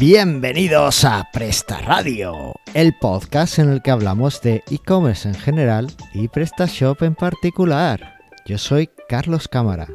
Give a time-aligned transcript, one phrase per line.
[0.00, 6.28] Bienvenidos a Presta Radio, el podcast en el que hablamos de e-commerce en general y
[6.28, 8.16] PrestaShop en particular.
[8.46, 9.88] Yo soy Carlos Cámara,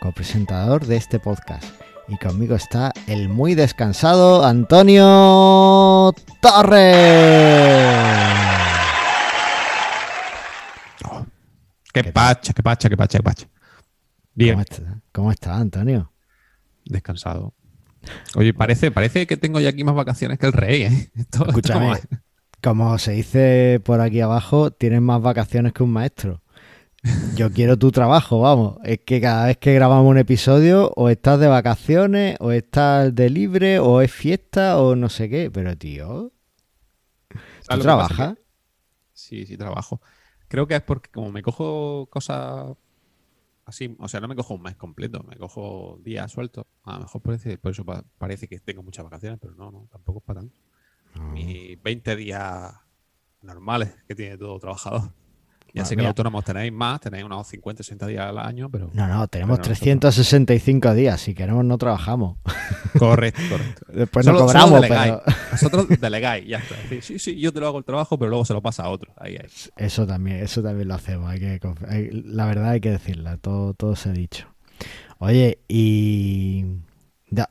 [0.00, 1.62] copresentador de este podcast,
[2.08, 6.82] y conmigo está el muy descansado Antonio Torres.
[11.92, 13.46] Qué pacha, qué pacha, qué pacha, qué pacha.
[14.34, 16.12] Bien, ¿Cómo está, ¿Cómo está, Antonio?
[16.84, 17.54] descansado.
[18.34, 21.10] Oye, parece, parece que tengo ya aquí más vacaciones que el rey, ¿eh?
[21.16, 22.08] Esto- Escúchame, esto-
[22.62, 26.42] como se dice por aquí abajo, tienes más vacaciones que un maestro.
[27.34, 28.76] Yo quiero tu trabajo, vamos.
[28.84, 33.28] Es que cada vez que grabamos un episodio, o estás de vacaciones, o estás de
[33.28, 35.50] libre, o es fiesta, o no sé qué.
[35.50, 36.30] Pero, tío,
[37.28, 38.34] ¿tú trabajas?
[39.12, 40.00] Sí, sí, trabajo.
[40.46, 42.66] Creo que es porque como me cojo cosas
[43.64, 46.66] así, o sea, no me cojo un mes completo, me cojo días sueltos.
[46.84, 49.88] A lo mejor parece, por eso pa- parece que tengo muchas vacaciones, pero no, no,
[49.90, 50.58] tampoco es para tanto.
[51.32, 52.74] Mis 20 días
[53.42, 55.12] normales que tiene todo trabajador.
[55.74, 56.02] Ya Bueno, sé que mira.
[56.08, 58.90] los autónomos tenéis más, tenéis unos 50, 60 días al año, pero...
[58.92, 61.18] No, no, tenemos Pero nosotros- 365 días.
[61.18, 62.36] Si queremos, no trabajamos.
[62.98, 63.86] Correcto, correcto.
[63.90, 66.74] Después no cobramos, pero Vosotros delegáis, ya está.
[67.00, 69.14] Sí, sí, yo te lo hago el trabajo, pero luego se lo pasa a otro.
[69.16, 69.48] Ahí, ahí.
[69.78, 71.30] eso también, eso también lo hacemos.
[71.30, 74.48] Hay que, hay- la verdad hay que decirla, todo, todo se ha dicho.
[75.18, 76.66] Oye, y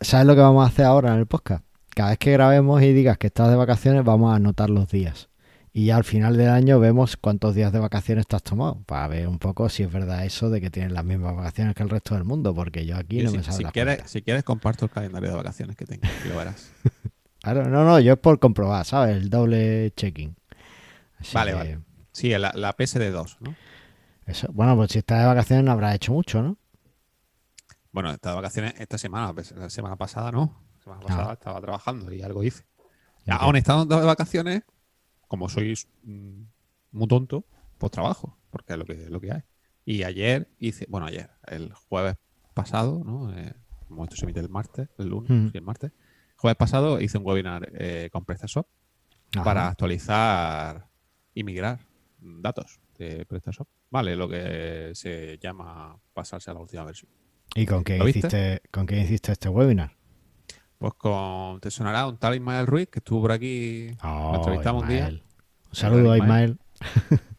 [0.02, 1.64] ¿sabes lo que vamos a hacer ahora en el podcast?
[1.96, 5.30] Cada vez que grabemos y digas que estás de vacaciones, vamos a anotar los días.
[5.74, 9.08] Y ya al final del año vemos cuántos días de vacaciones te has tomado, para
[9.08, 11.90] ver un poco si es verdad eso de que tienes las mismas vacaciones que el
[11.90, 14.44] resto del mundo, porque yo aquí Yo no si, me sale si quieres, si quieres,
[14.44, 16.72] comparto el calendario de vacaciones que tengo lo verás.
[17.44, 19.18] Claro, no, no, yo es por comprobar, ¿sabes?
[19.18, 20.36] El doble checking.
[21.34, 21.80] Vale, que vale.
[22.12, 23.56] Sí, la, la PSD2, ¿no?
[24.28, 24.48] Eso.
[24.54, 26.58] Bueno, pues si estás de vacaciones no habrás hecho mucho, ¿no?
[27.92, 30.56] Bueno, he estado de vacaciones esta semana, pues, la semana pasada no.
[30.78, 31.34] La semana pasada Ah.
[31.34, 32.64] estaba trabajando y algo hice.
[33.22, 33.32] ¿Y qué?
[33.32, 34.62] Aún estando de vacaciones,
[35.32, 36.42] como sois mm,
[36.92, 37.46] muy tonto,
[37.78, 39.42] pues trabajo, porque es lo que, lo que hay.
[39.86, 42.18] Y ayer hice, bueno, ayer, el jueves
[42.54, 43.34] pasado, ¿no?
[43.38, 43.54] Eh,
[43.88, 45.48] como esto se emite el martes, el lunes, Mm.
[45.52, 45.94] sí, el martes.
[46.36, 48.68] Jueves pasado hice un webinar eh, con PrestaShop
[49.36, 49.44] Ajá.
[49.46, 50.90] para actualizar
[51.34, 51.80] y migrar
[52.20, 53.70] datos de PrestaShop.
[53.90, 57.10] Vale, lo que se llama pasarse a la última versión.
[57.56, 58.20] ¿Y con qué ¿Lo viste?
[58.20, 59.96] hiciste, con qué hiciste este webinar?
[60.82, 64.90] Pues con, te sonará un tal Ismael Ruiz que estuvo por aquí, Oh, entrevistamos un
[64.90, 65.08] día.
[65.10, 65.22] Un
[65.72, 66.58] saludo a Ismael.
[66.74, 67.22] Ismael.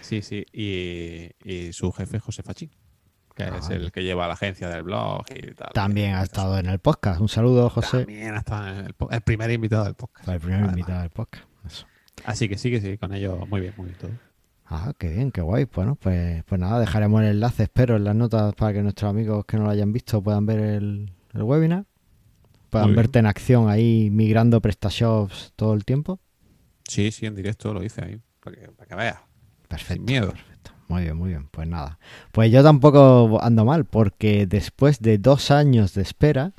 [0.00, 2.70] Sí, sí, y, y su jefe José Fachín,
[3.36, 3.76] que Ah, es vale.
[3.76, 5.70] el que lleva la agencia del blog y tal.
[5.72, 7.20] También ha estado en el podcast.
[7.20, 7.98] Un saludo, José.
[8.04, 10.28] También ha estado en el, po- el primer invitado del podcast.
[10.28, 10.72] El primer Además.
[10.76, 11.44] invitado del podcast.
[11.64, 11.86] Eso.
[12.24, 14.10] Así que sí, que sí, con ellos muy bien, muy bien todo.
[14.66, 15.66] Ah, qué bien, qué guay.
[15.72, 19.44] Bueno, pues, pues nada, dejaremos el enlace, espero, en las notas para que nuestros amigos
[19.44, 21.84] que no lo hayan visto puedan ver el, el webinar.
[22.70, 23.02] Puedan Muy bien.
[23.04, 26.20] verte en acción ahí migrando PrestaShops todo el tiempo.
[26.86, 29.18] Sí, sí, en directo lo hice ahí, para que, para que veas.
[29.68, 29.94] Perfecto.
[29.94, 30.30] Sin miedo.
[30.30, 30.70] Perfecto.
[30.88, 31.48] Muy bien, muy bien.
[31.50, 31.98] Pues nada.
[32.32, 36.52] Pues yo tampoco ando mal, porque después de dos años de espera,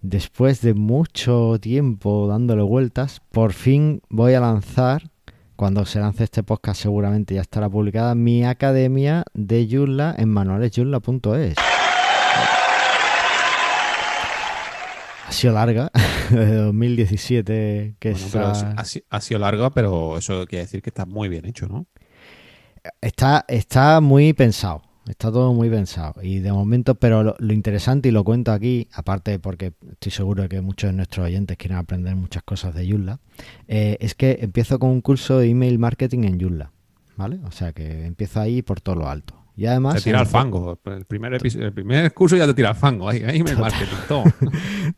[0.00, 5.10] después de mucho tiempo dándole vueltas, por fin voy a lanzar,
[5.56, 11.56] cuando se lance este podcast seguramente ya estará publicada, mi academia de Joomla en manualesjoomla.es.
[15.26, 15.90] Ha sido larga,
[16.30, 20.90] de 2017 que Bueno, pero está- ha, ha sido largo, pero eso quiere decir que
[20.90, 21.86] está muy bien hecho, ¿no?
[23.00, 26.22] Está, está muy pensado, está todo muy pensado.
[26.22, 30.42] Y de momento, pero lo, lo interesante, y lo cuento aquí, aparte porque estoy seguro
[30.42, 33.20] de que muchos de nuestros oyentes quieren aprender muchas cosas de Joomla,
[33.68, 36.72] eh, es que empiezo con un curso de email marketing en Joomla,
[37.16, 37.40] ¿vale?
[37.44, 39.34] O sea que empiezo ahí por todo lo alto.
[39.56, 39.96] Y además...
[39.96, 40.78] Te tira al fango.
[40.84, 43.08] El primer, el primer curso ya te tira al fango.
[43.08, 44.24] Ahí, ahí me marketing, todo.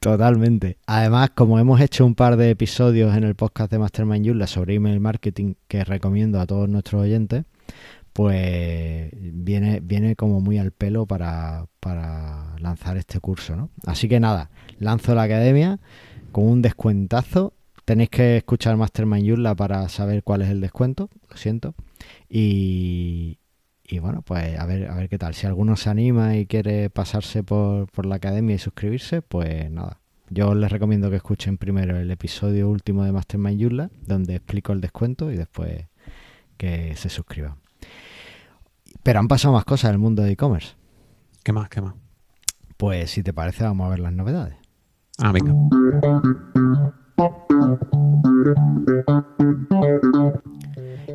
[0.00, 0.78] Totalmente.
[0.86, 4.74] Además, como hemos hecho un par de episodios en el podcast de Mastermind Joomla sobre
[4.74, 7.44] email marketing que recomiendo a todos nuestros oyentes,
[8.14, 13.68] pues viene, viene como muy al pelo para, para lanzar este curso, ¿no?
[13.84, 14.48] Así que nada,
[14.78, 15.80] lanzo la academia
[16.32, 17.52] con un descuentazo.
[17.84, 21.74] Tenéis que escuchar Mastermind Joomla para saber cuál es el descuento, lo siento.
[22.30, 23.38] Y,
[23.88, 25.34] y bueno, pues a ver, a ver qué tal.
[25.34, 30.00] Si alguno se anima y quiere pasarse por, por la academia y suscribirse, pues nada.
[30.28, 34.80] Yo les recomiendo que escuchen primero el episodio último de Mastermind Joomla, donde explico el
[34.80, 35.86] descuento y después
[36.56, 37.56] que se suscriban.
[39.02, 40.74] Pero han pasado más cosas en el mundo de e-commerce.
[41.44, 41.68] ¿Qué más?
[41.68, 41.94] ¿Qué más?
[42.76, 44.56] Pues si te parece, vamos a ver las novedades.
[45.18, 45.54] Ah, venga.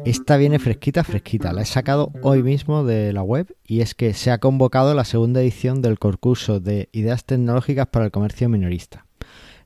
[0.05, 1.53] Esta viene fresquita, fresquita.
[1.53, 5.05] La he sacado hoy mismo de la web y es que se ha convocado la
[5.05, 9.05] segunda edición del concurso de ideas tecnológicas para el comercio minorista.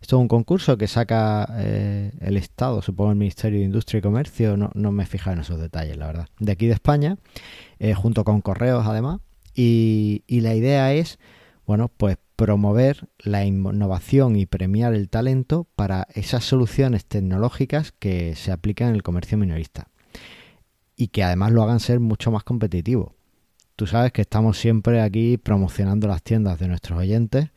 [0.02, 4.02] Esto es un concurso que saca eh, el Estado, supongo el Ministerio de Industria y
[4.02, 7.18] Comercio, no, no me he fijado en esos detalles, la verdad, de aquí de España,
[7.80, 9.22] eh, junto con correos además.
[9.56, 11.18] Y, y la idea es,
[11.66, 18.52] bueno, pues promover la innovación y premiar el talento para esas soluciones tecnológicas que se
[18.52, 19.88] aplican en el comercio minorista
[20.96, 23.16] y que además lo hagan ser mucho más competitivo.
[23.76, 27.50] Tú sabes que estamos siempre aquí promocionando las tiendas de nuestros oyentes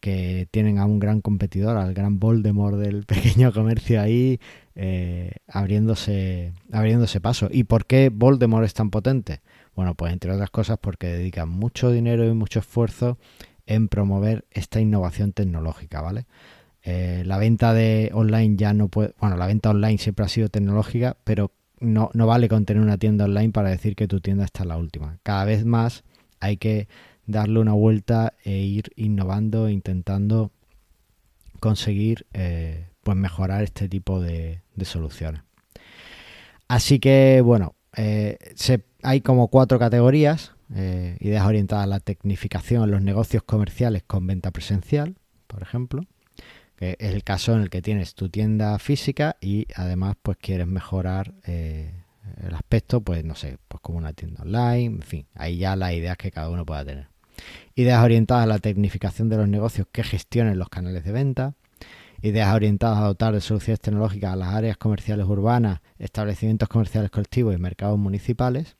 [0.00, 4.40] que tienen a un gran competidor, al gran Voldemort del pequeño comercio ahí,
[4.74, 7.48] eh, abriéndose, abriéndose paso.
[7.50, 9.40] ¿Y por qué Voldemort es tan potente?
[9.76, 13.16] Bueno, pues entre otras cosas porque dedican mucho dinero y mucho esfuerzo
[13.74, 16.26] en promover esta innovación tecnológica, ¿vale?
[16.84, 20.48] Eh, la venta de online ya no puede, bueno, la venta online siempre ha sido
[20.48, 24.44] tecnológica, pero no, no vale con tener una tienda online para decir que tu tienda
[24.44, 25.18] está la última.
[25.22, 26.04] Cada vez más
[26.40, 26.88] hay que
[27.26, 30.50] darle una vuelta e ir innovando, intentando
[31.60, 35.42] conseguir eh, pues mejorar este tipo de, soluciones.
[36.68, 38.38] Así que bueno, eh,
[39.02, 44.50] hay como cuatro categorías, eh, ideas orientadas a la tecnificación los negocios comerciales con venta
[44.50, 45.16] presencial,
[45.46, 46.04] por ejemplo,
[46.76, 50.66] que es el caso en el que tienes tu tienda física y además pues quieres
[50.66, 55.76] mejorar el aspecto, pues no sé, pues como una tienda online, en fin, ahí ya
[55.76, 57.08] las ideas que cada uno pueda tener.
[57.74, 61.54] Ideas orientadas a la tecnificación de los negocios que gestionen los canales de venta.
[62.20, 67.54] Ideas orientadas a dotar de soluciones tecnológicas a las áreas comerciales urbanas, establecimientos comerciales colectivos
[67.54, 68.76] y mercados municipales.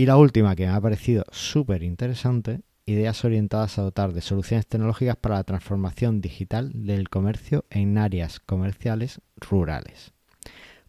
[0.00, 4.66] Y la última que me ha parecido súper interesante, ideas orientadas a dotar de soluciones
[4.66, 10.12] tecnológicas para la transformación digital del comercio en áreas comerciales rurales.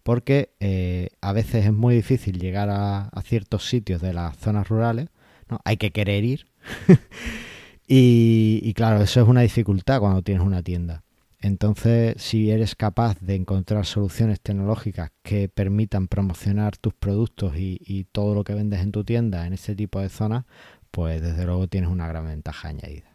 [0.04, 4.69] Porque eh, a veces es muy difícil llegar a, a, ciertos sitios de las zonas
[4.69, 5.10] rurales,
[5.50, 5.60] ¿no?
[5.66, 6.48] hay que querer ir,
[7.90, 11.04] y, claro, eso es una dificultad cuando tienes una tienda.
[11.42, 18.36] Entonces, si eres capaz de encontrar soluciones tecnológicas que permitan promocionar tus productos y, todo
[18.36, 20.46] lo que vendes en tu tienda en ese tipo de zonas,
[20.92, 23.10] pues desde luego tienes una gran ventaja añadida.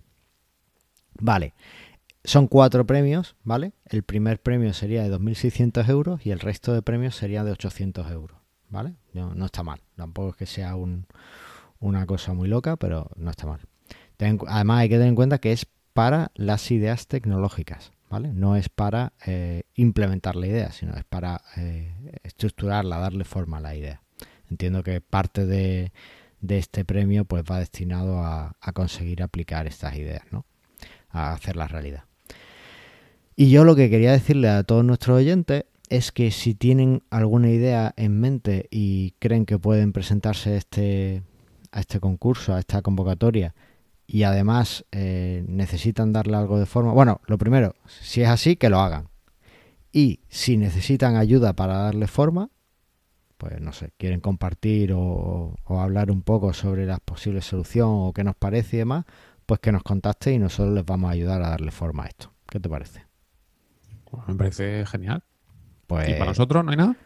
[1.20, 1.54] Vale,
[2.24, 3.72] son cuatro premios, ¿vale?
[3.84, 8.10] El primer premio sería de 2.600 euros y el resto de premios sería de 800
[8.10, 8.38] euros,
[8.68, 8.96] ¿vale?
[9.14, 11.06] No, está mal, tampoco es que sea un,
[11.78, 13.60] una cosa muy loca, pero no está mal.
[14.48, 19.12] además hay que tener en cuenta que es para las ideas tecnológicas, No es para
[19.26, 21.92] eh, implementar la idea, sino es para eh,
[22.22, 24.02] estructurarla, darle forma a la idea.
[24.48, 25.92] Entiendo que parte de,
[26.48, 30.46] este premio pues va destinado a, conseguir aplicar estas ideas, ¿no?
[31.10, 32.04] A hacerlas realidad.
[33.34, 37.50] Y yo lo que quería decirle a todos nuestros oyentes es que si tienen alguna
[37.50, 41.22] idea en mente y creen que pueden presentarse este,
[41.72, 43.54] a este concurso, a esta convocatoria,
[44.06, 48.70] y además eh, necesitan darle algo de forma, bueno, lo primero, si es así, que
[48.70, 49.08] lo hagan.
[49.92, 52.50] Y si necesitan ayuda para darle forma,
[53.36, 58.24] pues no sé, quieren compartir o, hablar un poco sobre las posibles soluciones o qué
[58.24, 59.04] nos parece y demás,
[59.44, 62.32] pues que nos contacte y nosotros les vamos a ayudar a darle forma a esto.
[62.48, 63.04] ¿Qué te parece?
[64.04, 65.22] Pues me parece genial.
[65.86, 66.96] Pues, ¿Y para nosotros no hay nada?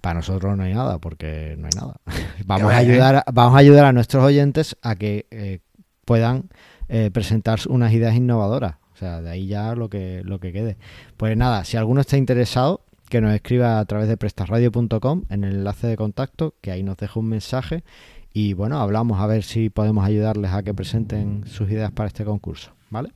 [0.00, 1.96] Para nosotros no hay nada, porque no hay nada.
[2.46, 5.60] vamos, a ayudar, vamos a ayudar a nuestros oyentes a que eh,
[6.06, 6.48] puedan
[6.88, 8.76] eh, presentar unas ideas innovadoras.
[8.94, 10.78] O sea, de ahí ya lo que, lo que quede.
[11.18, 15.56] Pues nada, si alguno está interesado, que nos escriba a través de prestarradio.com en el
[15.56, 17.84] enlace de contacto, que ahí nos deja un mensaje.
[18.32, 22.24] Y bueno, hablamos a ver si podemos ayudarles a que presenten sus ideas para este
[22.24, 22.72] concurso.
[22.88, 23.12] ¿Vale?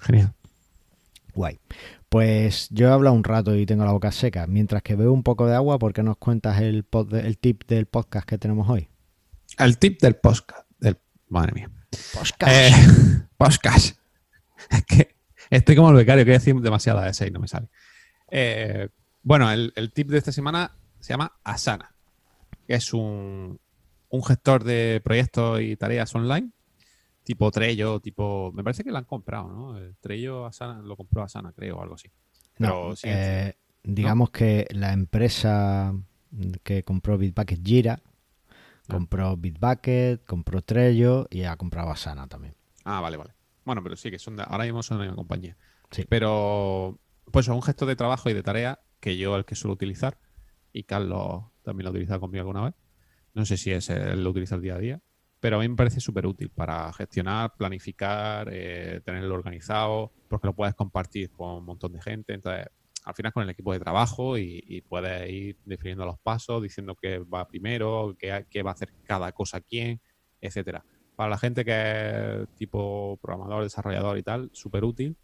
[0.00, 0.32] Genial.
[1.34, 1.60] Guay.
[2.08, 4.46] Pues yo he hablado un rato y tengo la boca seca.
[4.46, 7.86] Mientras que veo un poco de agua, ¿por qué nos cuentas el, el tip del
[7.86, 8.88] podcast que tenemos hoy?
[9.58, 10.66] El tip del podcast.
[10.78, 10.98] Del...
[11.28, 11.70] Madre mía.
[12.14, 12.52] Podcast.
[12.52, 12.70] Eh,
[13.36, 13.96] podcast.
[14.70, 15.14] Es que
[15.50, 17.68] estoy como el becario, que decir demasiada ese y no me sale.
[18.30, 18.88] Eh,
[19.22, 21.94] bueno, el, tip de esta semana se llama Asana,
[22.66, 23.60] que es un,
[24.08, 26.50] un gestor de proyectos y tareas online
[27.24, 28.52] tipo Trello, tipo.
[28.52, 29.78] Me parece que lo han comprado, ¿no?
[29.78, 32.08] El Trello Asana, lo compró Asana, creo, o algo así.
[32.58, 35.94] no, eh, digamos que la empresa
[36.62, 38.11] que compró Bitbucket Gira, ah.
[38.92, 42.54] Compró Bitbucket, compró Trello y ha comprado Asana también.
[42.84, 43.34] Ah, vale, vale.
[43.64, 45.56] Bueno, pero sí, que son ahora mismo son una compañía.
[45.90, 46.04] Sí.
[46.08, 46.98] Pero,
[47.30, 50.18] pues es un gesto de trabajo y de tarea que yo el que suelo utilizar
[50.72, 52.74] y Carlos también lo ha utilizado conmigo alguna vez.
[53.34, 55.02] No sé si es él lo utiliza el día a día
[55.42, 60.54] pero a mí me parece súper útil para gestionar, planificar, eh, tenerlo organizado, porque lo
[60.54, 62.32] puedes compartir con un montón de gente.
[62.32, 62.68] Entonces,
[63.04, 67.18] al final con el equipo de trabajo y, puedes ir definiendo los pasos, diciendo qué
[67.18, 70.00] va primero, qué, va a hacer cada cosa quién,
[70.40, 70.84] etcétera.
[71.16, 75.16] Para la gente que es tipo programador, desarrollador y tal, súper útil.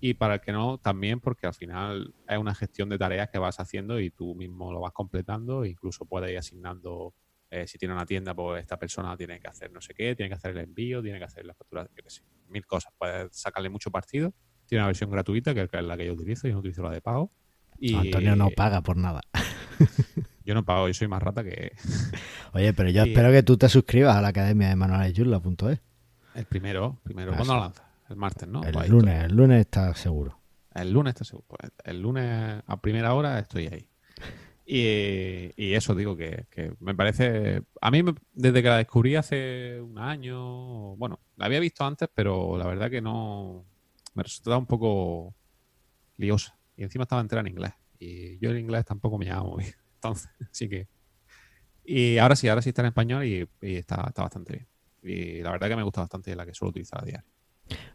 [0.00, 3.38] y para el que no, también porque al final es una gestión de tareas que
[3.38, 7.14] vas haciendo y tú mismo lo vas completando, incluso puedes ir asignando,
[7.50, 10.28] eh, si tiene una tienda, pues esta persona tiene que hacer no sé qué, tiene
[10.28, 12.02] que hacer el envío, tiene que hacer la factura, yo qué
[12.48, 12.92] mil cosas.
[12.98, 14.34] Puedes sacarle mucho partido.
[14.72, 17.02] Tiene una versión gratuita, que es la que yo utilizo, yo no utilizo la de
[17.02, 17.30] pago.
[17.78, 19.20] Y Antonio no paga por nada.
[20.46, 21.72] yo no pago, yo soy más rata que...
[22.54, 25.78] Oye, pero yo espero que tú te suscribas a la academia de manualesyurla.es.
[26.34, 27.34] El primero, primero.
[27.34, 27.84] ¿Cuándo lo lanzas?
[28.08, 28.62] El martes, ¿no?
[28.64, 30.38] El lunes, el lunes está seguro.
[30.74, 31.44] El lunes está seguro.
[31.48, 33.86] Pues, el lunes a primera hora estoy ahí.
[34.64, 36.46] Y, eso digo que,
[36.80, 37.62] me parece.
[37.78, 38.02] A mí,
[38.32, 42.90] desde que la descubrí hace un año, bueno, la había visto antes, pero la verdad
[42.90, 43.66] que no.
[44.14, 45.34] Me resultaba un poco
[46.16, 46.58] liosa.
[46.76, 47.72] Y encima estaba entera en inglés.
[47.98, 49.76] Y yo en inglés tampoco me llamo muy bien.
[49.94, 50.88] Entonces, así que.
[51.84, 54.68] Y ahora sí, ahora sí está en español y, está, está, bastante bien.
[55.02, 57.28] Y la verdad que me gusta bastante la que suelo utilizar a diario.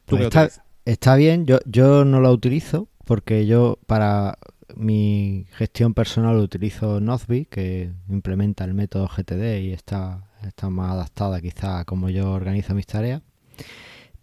[0.06, 4.38] Pues está, bien, yo, yo no la utilizo porque yo para
[4.76, 11.40] mi gestión personal utilizo Nozbe, que implementa el método GTD y está, está más adaptada
[11.42, 13.22] quizá a cómo yo organizo mis tareas.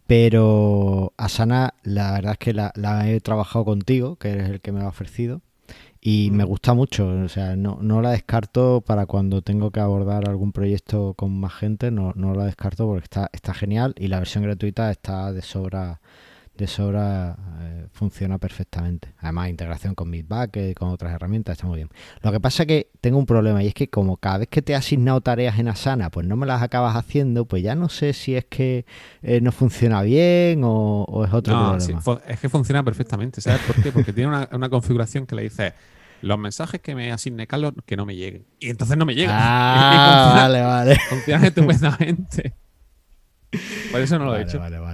[0.07, 4.73] Pero Asana, la verdad es que la, la, he trabajado contigo, que eres el que
[4.73, 5.41] me lo ha ofrecido,
[6.01, 7.09] y me gusta mucho.
[7.09, 11.55] O sea, no, no la descarto para cuando tengo que abordar algún proyecto con más
[11.55, 15.41] gente, no, no la descarto porque está, está genial y la versión gratuita está de
[15.43, 16.01] sobra
[16.57, 19.15] de sobra eh, funciona perfectamente.
[19.19, 21.89] Además, integración con y con otras herramientas, está muy bien.
[22.23, 24.63] Lo que pasa es que tengo un problema y es que como cada vez que
[24.63, 27.89] te he asignado tareas en Asana, pues no me las acabas haciendo, pues ya no
[27.89, 28.87] sé si es que
[29.23, 32.21] eh, no funciona bien o, es otro problema.
[32.29, 33.41] es que funciona perfectamente.
[33.41, 33.91] ¿Sabes por qué?
[33.93, 35.75] Porque tiene una, una configuración que le dice
[36.25, 38.47] los mensajes que me asigne Carlos que no me lleguen.
[38.59, 39.37] Y entonces no me llegan.
[39.39, 40.99] Ah, vale, vale.
[41.09, 42.55] Funciona estupendamente.
[43.93, 44.59] Por eso no lo he hecho.
[44.59, 44.94] Vale, vale.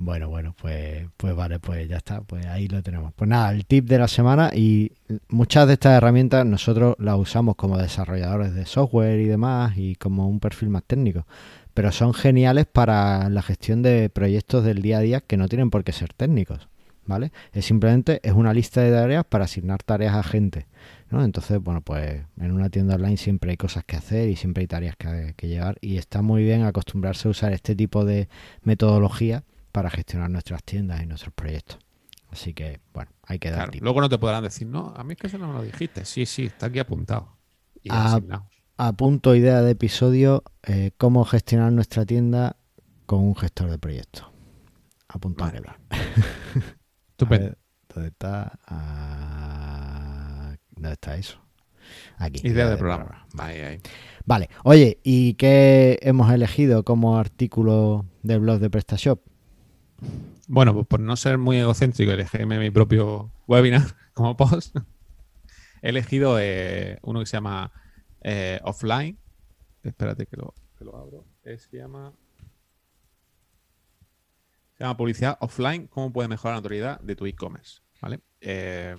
[0.00, 2.20] Bueno, bueno, pues, pues vale, pues ya está.
[2.20, 3.12] Pues ahí lo tenemos.
[3.14, 4.92] Pues nada, el tip de la semana y
[5.28, 10.28] muchas de estas herramientas nosotros las usamos como desarrolladores de software y demás y como
[10.28, 11.26] un perfil más técnico.
[11.74, 15.70] Pero son geniales para la gestión de proyectos del día a día que no tienen
[15.70, 16.68] por qué ser técnicos.
[17.06, 17.32] ¿Vale?
[17.52, 20.66] Es simplemente es una lista de tareas para asignar tareas a gente.
[21.10, 24.66] Entonces, bueno, pues en una tienda online siempre hay cosas que hacer y siempre hay
[24.66, 28.28] tareas que, llevar y está muy bien acostumbrarse a usar este tipo de
[28.62, 31.78] metodología para gestionar nuestras tiendas y nuestros proyectos.
[32.30, 35.18] Así que, bueno, hay que dar Luego no te podrán decir, no, a mí es
[35.18, 36.04] que eso no me lo dijiste.
[36.04, 37.36] Sí, sí, está aquí apuntado.
[37.82, 42.56] Y a, punto idea de episodio, eh, cómo gestionar nuestra tienda
[43.06, 44.26] con un gestor de proyectos.
[45.08, 45.52] Apuntado.
[47.10, 47.56] Estupendo.
[47.92, 48.58] ¿Dónde está?
[50.70, 51.40] ¿Dónde está eso?
[52.18, 52.46] Aquí.
[52.46, 53.26] Idea, de, programa.
[54.26, 54.50] Vale.
[54.64, 59.20] Oye, ¿y qué hemos elegido como artículo del blog de PrestaShop?
[60.46, 63.82] Bueno, pues por no ser muy egocéntrico, elegirme mi propio webinar
[64.14, 64.76] como post.
[65.82, 67.70] He elegido eh, uno que se llama
[68.22, 69.18] eh, Offline.
[69.82, 70.54] Espérate que lo,
[70.94, 71.24] abro.
[71.44, 72.12] se llama.
[74.74, 75.86] Se llama Publicidad Offline.
[75.88, 77.82] ¿Cómo puede mejorar la autoridad de tu e-commerce?
[78.00, 78.20] ¿Vale?
[78.40, 78.96] Eh,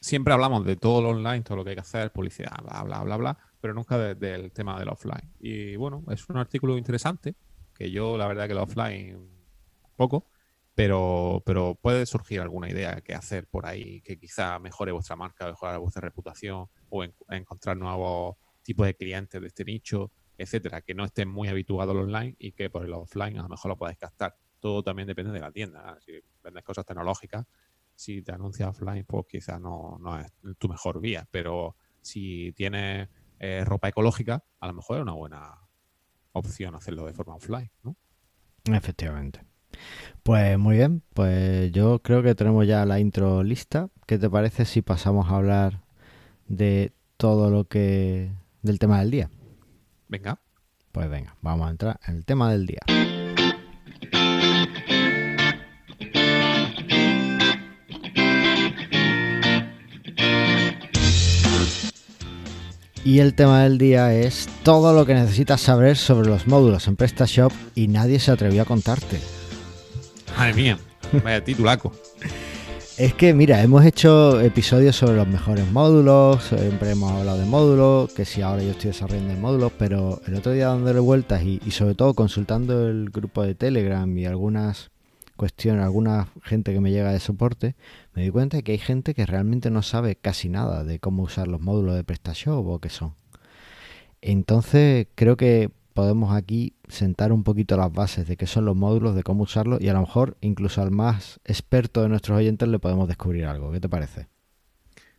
[0.00, 3.02] siempre hablamos de todo lo online, todo lo que hay que hacer, publicidad, bla, bla,
[3.02, 5.32] bla, bla, pero nunca del tema del offline.
[5.38, 7.34] Y bueno, es un artículo interesante,
[7.74, 9.41] que yo la verdad que el offline
[9.92, 10.26] poco,
[10.74, 15.46] pero, pero puede surgir alguna idea que hacer por ahí que quizá mejore vuestra marca,
[15.46, 21.04] mejore vuestra reputación o encontrar nuevos tipos de clientes de este nicho, etcétera, que no
[21.04, 23.98] estén muy habituados al online y que por el offline a lo mejor lo podáis
[23.98, 24.36] captar.
[24.60, 25.98] Todo también depende de la tienda.
[26.00, 27.46] Si vendes cosas tecnológicas,
[27.94, 33.08] si te anuncia offline, pues quizás no, es tu mejor vía, pero si tienes
[33.38, 35.58] eh, ropa ecológica, a lo mejor es una buena
[36.32, 37.96] opción hacerlo de forma offline, ¿no?
[38.64, 39.51] Efectivamente.
[40.22, 43.88] Pues muy bien, pues yo creo que tenemos ya la intro lista.
[44.06, 45.80] ¿Qué te parece si pasamos a hablar
[46.46, 48.30] de todo lo que...
[48.62, 49.30] del tema del día?
[50.08, 50.38] Venga.
[50.92, 52.80] Pues venga, vamos a entrar en el tema del día.
[63.04, 66.94] Y el tema del día es todo lo que necesitas saber sobre los módulos en
[66.94, 69.18] PrestaShop y nadie se atrevió a contarte.
[70.42, 70.78] Madre mía,
[71.22, 71.92] vaya titulaco.
[72.98, 78.12] Es que, mira, hemos hecho episodios sobre los mejores módulos, siempre hemos hablado de módulos,
[78.12, 81.70] que si ahora yo estoy desarrollando módulos, pero el otro día dándole vueltas y, y
[81.70, 84.90] sobre todo consultando el grupo de Telegram y algunas
[85.36, 87.76] cuestión, alguna gente que me llega de soporte,
[88.12, 91.22] me di cuenta de que hay gente que realmente no sabe casi nada de cómo
[91.22, 93.14] usar los módulos de PrestaShop o qué son.
[94.20, 99.14] Entonces creo que podemos aquí sentar un poquito las bases de qué son los módulos,
[99.14, 102.78] de cómo usarlos y a lo mejor incluso al más experto de nuestros oyentes le
[102.78, 103.70] podemos descubrir algo.
[103.72, 104.28] ¿Qué te parece?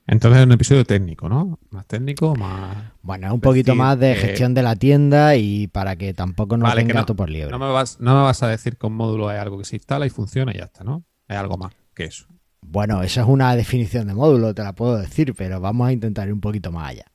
[0.05, 1.59] Entonces es un episodio técnico, ¿no?
[1.69, 2.91] Más técnico, más...
[3.01, 6.83] Bueno, un poquito más de gestión de la tienda y para que tampoco nos vale,
[6.83, 7.51] gato por liebre.
[7.51, 9.77] No me, vas, no me vas a decir que un módulo es algo que se
[9.77, 11.05] instala y funciona y ya está, ¿no?
[11.27, 12.25] Es algo más que eso.
[12.61, 16.27] Bueno, esa es una definición de módulo, te la puedo decir, pero vamos a intentar
[16.27, 17.05] ir un poquito más allá.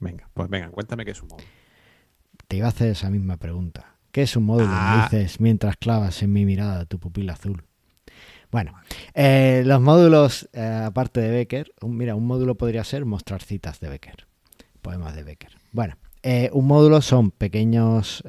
[0.00, 1.46] Venga, pues venga, cuéntame qué es un módulo.
[2.48, 3.96] Te iba a hacer esa misma pregunta.
[4.10, 4.68] ¿Qué es un módulo?
[4.68, 5.08] Me ah.
[5.10, 7.64] dices mientras clavas en mi mirada tu pupila azul.
[8.54, 8.72] Bueno,
[9.14, 13.88] eh, los módulos, eh, aparte de Becker, mira, un módulo podría ser mostrar citas de
[13.88, 14.28] Becker,
[14.80, 15.58] poemas de Becker.
[15.72, 18.22] Bueno, eh, un módulo son pequeños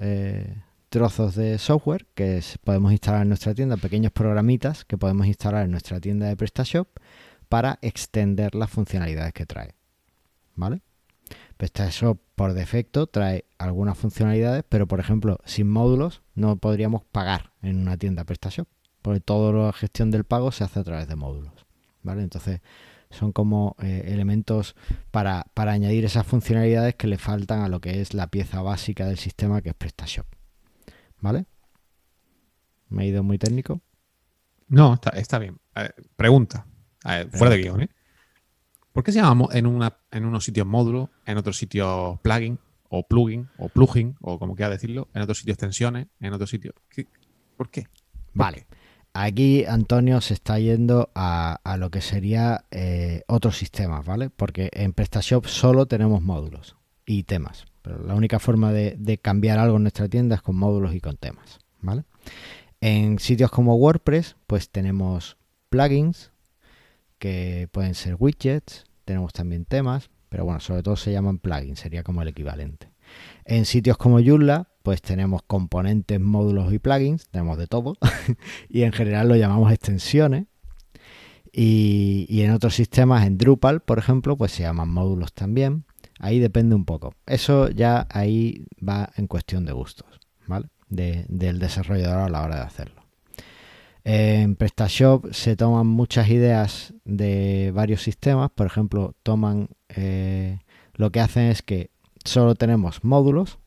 [0.89, 5.69] trozos de software que podemos instalar en nuestra tienda, pequeños programitas que podemos instalar en
[5.69, 6.87] nuestra tienda de PrestaShop
[7.47, 9.75] para extender las funcionalidades que trae.
[10.55, 10.81] ¿Vale?
[11.57, 17.77] PrestaShop por defecto trae algunas funcionalidades, pero por ejemplo, sin módulos no podríamos pagar en
[17.79, 18.67] una tienda PrestaShop,
[19.01, 21.65] porque toda la gestión del pago se hace a través de módulos.
[22.03, 22.21] ¿Vale?
[22.21, 22.61] Entonces,
[23.09, 24.75] son como eh, elementos
[25.11, 29.07] para, para añadir esas funcionalidades que le faltan a lo que es la pieza básica
[29.07, 30.27] del sistema que es PrestaShop.
[31.21, 31.45] ¿Vale?
[32.89, 33.81] ¿Me he ido muy técnico?
[34.67, 35.59] No, está, bien.
[36.15, 36.65] pregunta.
[37.31, 37.89] fuera de guion, ¿eh?
[38.95, 43.67] ¿Por qué se llama en, unos sitios módulo, en otros sitios plugin, o plugin, o
[43.67, 46.73] plugin, o como quiera decirlo, en otros sitios extensiones, en otros sitios.
[47.57, 47.87] ¿Por qué?
[48.33, 48.65] vale.
[49.11, 54.29] Aquí Antonio se está yendo a, lo que sería eh, otros sistemas, ¿vale?
[54.29, 57.65] Porque en PrestaShop solo tenemos módulos y temas.
[57.81, 61.17] Pero la única forma de, cambiar algo en nuestra tienda es con módulos y con
[61.17, 62.05] temas, ¿vale?
[62.79, 65.35] En sitios como WordPress, pues tenemos
[65.69, 66.31] plugins,
[67.19, 72.03] que pueden ser widgets, tenemos también temas, pero bueno, sobre todo se llaman plugins, sería
[72.03, 72.89] como el equivalente.
[73.45, 77.97] En sitios como Joomla, pues tenemos componentes, módulos y plugins, tenemos de todo,
[78.69, 80.45] y en general lo llamamos extensiones.
[81.57, 85.85] Y, en otros sistemas, en Drupal, por ejemplo, pues se llaman módulos también.
[86.19, 87.13] Ahí depende un poco.
[87.25, 90.67] Eso ya ahí va en cuestión de gustos, ¿vale?
[90.89, 93.04] del desarrollador a la hora de hacerlo.
[94.05, 98.51] En PrestaShop se toman muchas ideas de varios sistemas.
[98.51, 100.59] Por ejemplo, toman eh,
[100.93, 101.89] lo que hacen es que
[102.23, 103.57] solo tenemos módulos,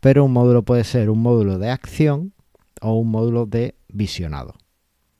[0.00, 2.32] pero un módulo puede ser un módulo de acción
[2.80, 4.54] o un módulo de visionado,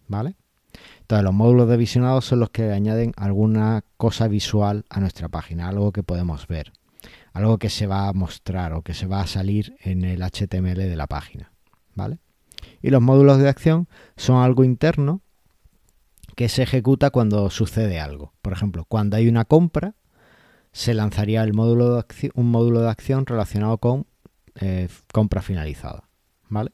[0.08, 0.37] ¿vale?
[1.00, 5.68] Entonces los módulos de visionado son los que añaden alguna cosa visual a nuestra página,
[5.68, 6.72] algo que podemos ver,
[7.35, 10.76] algo que se va a mostrar o que se va a salir en el HTML
[10.76, 11.52] de la página,
[11.94, 12.20] ¿vale?
[12.81, 15.22] Y los módulos de acción son algo interno
[16.35, 18.33] que se ejecuta cuando sucede algo.
[18.42, 19.94] Por ejemplo, cuando hay una compra,
[20.72, 24.07] se lanzaría un módulo de acción relacionado con
[24.61, 26.09] eh, compra finalizada,
[26.48, 26.72] ¿vale?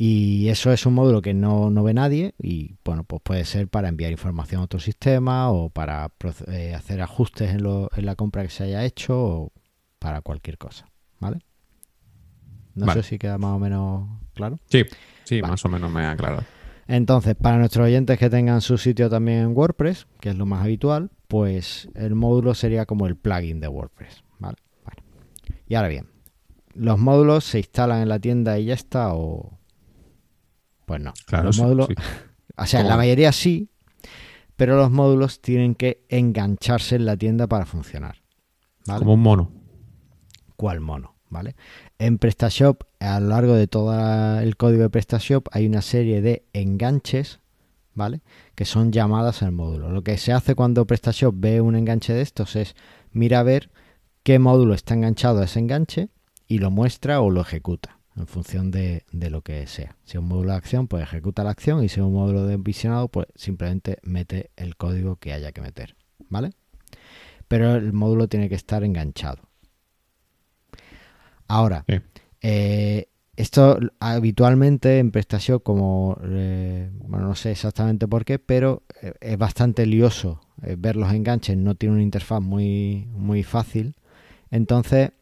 [0.00, 3.88] Y eso es un módulo que no, ve nadie y bueno, pues puede ser para
[3.88, 6.12] enviar información a otro sistema o para
[6.46, 9.52] eh, hacer ajustes en, en, la compra que se haya hecho o
[9.98, 10.88] para cualquier cosa,
[11.18, 11.40] ¿vale?
[12.78, 14.58] No sé si queda más o menos claro.
[14.66, 14.84] Sí,
[15.24, 16.44] sí, más o menos me ha aclarado.
[16.86, 20.64] Entonces, para nuestros oyentes que tengan su sitio también en WordPress, que es lo más
[20.64, 24.56] habitual, pues el módulo sería como el plugin de WordPress, ¿vale?
[25.66, 26.08] Y ahora bien,
[26.74, 29.58] ¿los módulos se instalan en la tienda y ya está o
[30.86, 31.12] pues no.
[31.42, 31.88] los módulos,
[32.56, 33.68] o sea, la mayoría sí,
[34.56, 38.22] pero los módulos tienen que engancharse en la tienda para funcionar.
[38.86, 39.52] Como un mono.
[40.56, 41.16] ¿Cuál mono?
[41.28, 41.54] ¿Vale?
[41.98, 46.44] En PrestaShop, a lo largo de todo el código de PrestaShop, hay una serie de
[46.52, 47.40] enganches,
[47.94, 48.20] ¿vale?
[48.54, 49.90] Que son llamadas al módulo.
[49.90, 52.76] Lo que se hace cuando PrestaShop ve un enganche de estos es
[53.10, 53.70] mira a ver
[54.22, 56.08] qué módulo está enganchado a ese enganche
[56.46, 59.96] y lo muestra o lo ejecuta en función de, lo que sea.
[60.04, 62.46] Si es un módulo de acción, pues ejecuta la acción y si es un módulo
[62.46, 65.96] de visionado, pues simplemente mete el código que haya que meter,
[66.28, 66.52] ¿vale?
[67.48, 69.47] Pero el módulo tiene que estar enganchado.
[71.48, 71.84] Ahora,
[72.40, 79.14] eh, esto habitualmente en PrestaShop, como, eh, bueno, no sé exactamente por qué, pero eh,
[79.20, 83.94] es bastante lioso ver los enganches, no tiene una interfaz muy, muy fácil.
[84.50, 85.12] Entonces,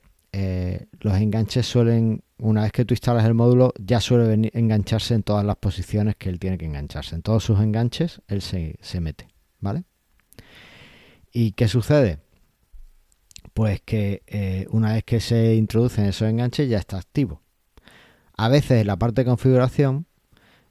[1.00, 5.44] los enganches suelen una vez que tú instalas el módulo, ya suele engancharse en todas
[5.44, 7.14] las posiciones que él tiene que engancharse.
[7.14, 9.28] En todos sus enganches, él se, mete,
[9.60, 9.84] ¿vale?
[11.32, 12.18] ¿Y qué sucede?
[13.56, 17.40] Pues que eh, una vez que se introducen esos enganches, ya está activo.
[18.36, 20.04] A veces en la parte de configuración,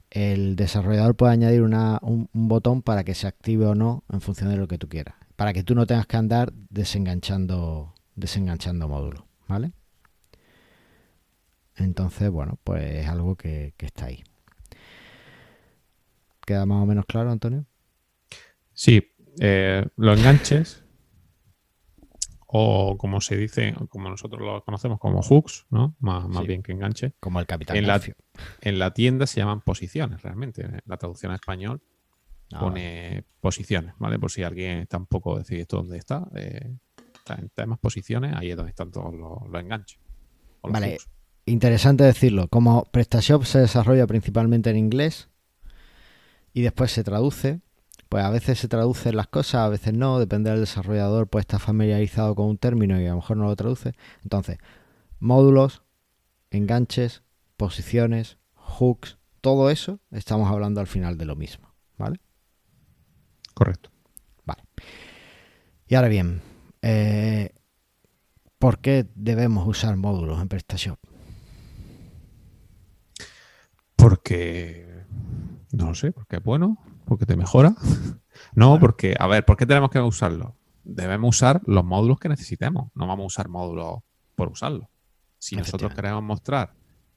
[0.08, 4.50] el desarrollador puede añadir un, un botón para que se active o no en función
[4.50, 5.16] de lo que tú quieras.
[5.34, 9.72] Para que tú no tengas que andar desenganchando, desenganchando módulos, ¿vale?
[11.74, 14.22] Entonces, bueno, pues es algo que, que está ahí.
[16.46, 17.66] ¿Queda más o menos claro, Antonio?
[18.74, 20.84] Sí, eh, los enganches,
[22.46, 25.96] o como se dice, como nosotros lo conocemos como hooks, ¿no?
[26.00, 26.48] Más, más Sí.
[26.48, 27.14] bien que enganche.
[27.20, 28.00] Como el Capitán En la,
[28.60, 30.66] en la tienda se llaman posiciones, realmente.
[30.86, 31.82] La traducción a español
[32.52, 34.20] Ah, pone posiciones, ¿vale?
[34.20, 36.28] Por si alguien tampoco decide esto dónde está.
[36.36, 36.76] eh,
[37.38, 39.98] en temas posiciones, ahí es donde están todos los, los enganches.
[40.62, 40.92] los Vale.
[40.92, 41.08] hooks.
[41.46, 42.46] Interesante decirlo.
[42.46, 45.28] Como PrestaShop se desarrolla principalmente en inglés
[46.52, 47.60] y después se traduce,
[48.08, 51.58] pues a veces se traducen las cosas, a veces no, depende del desarrollador, pues está
[51.58, 53.94] familiarizado con un término y a lo mejor no lo traduce.
[54.22, 54.58] Entonces,
[55.18, 55.82] módulos,
[56.50, 57.22] enganches,
[57.56, 62.20] posiciones, hooks, todo eso estamos hablando al final de lo mismo, ¿vale?
[63.54, 63.90] Correcto.
[65.88, 66.42] Y ahora bien,
[66.82, 67.50] eh,
[68.58, 70.98] ¿por qué debemos usar módulos en PrestaShop?
[73.94, 75.04] Porque,
[75.72, 77.74] no lo sé, porque es bueno, porque te mejora.
[78.54, 80.56] No, porque, a ver, ¿por qué tenemos que usarlo?
[80.84, 82.90] Debemos usar los módulos que necesitemos.
[82.94, 84.00] No vamos a usar módulos
[84.34, 84.88] por usarlos.
[85.38, 86.74] Si nosotros queremos mostrar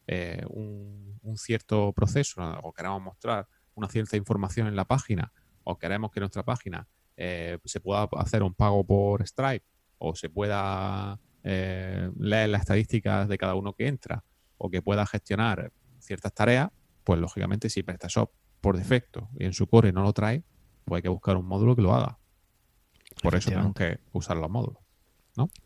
[0.08, 5.32] eh, un, un cierto proceso o queremos mostrar una cierta información en la página
[5.64, 9.66] o queremos que nuestra página eh, se pueda hacer un pago por Stripe
[9.98, 14.24] o se pueda eh, leer las estadísticas de cada uno que entra
[14.58, 16.70] o que pueda gestionar ciertas tareas,
[17.04, 20.44] pues lógicamente si PrestaShop por defecto y en su core no lo trae,
[20.86, 22.20] pues hay que buscar un módulo que lo haga.
[23.22, 24.82] Por eso tenemos que usar los módulos.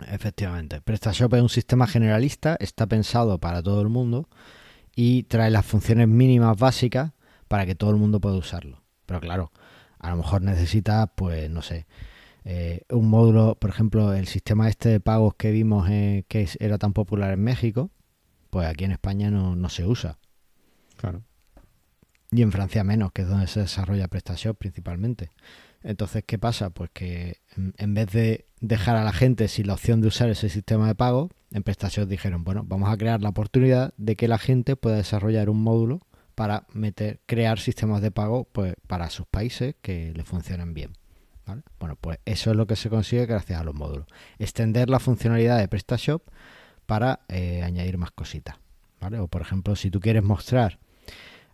[0.08, 0.82] Efectivamente.
[0.82, 4.30] PrestaShop es un sistema generalista, está pensado para todo el mundo
[4.96, 7.14] y trae las funciones mínimas básicas
[7.48, 8.84] para que todo el mundo pueda usarlo.
[9.06, 9.52] Pero claro,
[10.00, 11.88] a lo mejor necesita, pues, no sé,
[12.46, 16.78] eh, un módulo, por ejemplo, el sistema este de pagos que vimos eh, que era
[16.78, 17.90] tan popular en México,
[18.50, 20.20] pues aquí en España no, no se usa.
[20.98, 21.24] Claro.
[22.34, 25.30] Y en Francia menos, que es donde se desarrolla PrestaShop principalmente.
[25.84, 26.70] Entonces, ¿qué pasa?
[26.70, 30.30] Pues que en- en vez de dejar a la gente sin la opción de usar
[30.30, 34.28] ese sistema de pago, en PrestaShop dijeron, bueno, vamos a crear la oportunidad de que
[34.28, 36.00] la gente pueda desarrollar un módulo
[36.36, 40.94] para meter, crear sistemas de pago pues, para sus países que le funcionen bien.
[41.80, 44.08] Bueno, pues eso es lo que se consigue gracias a los módulos.
[44.40, 46.24] Extender la funcionalidad de PrestaShop
[46.86, 48.56] para eh, añadir más cositas.
[49.02, 49.20] ¿vale?
[49.20, 50.80] O por ejemplo, si tú quieres mostrar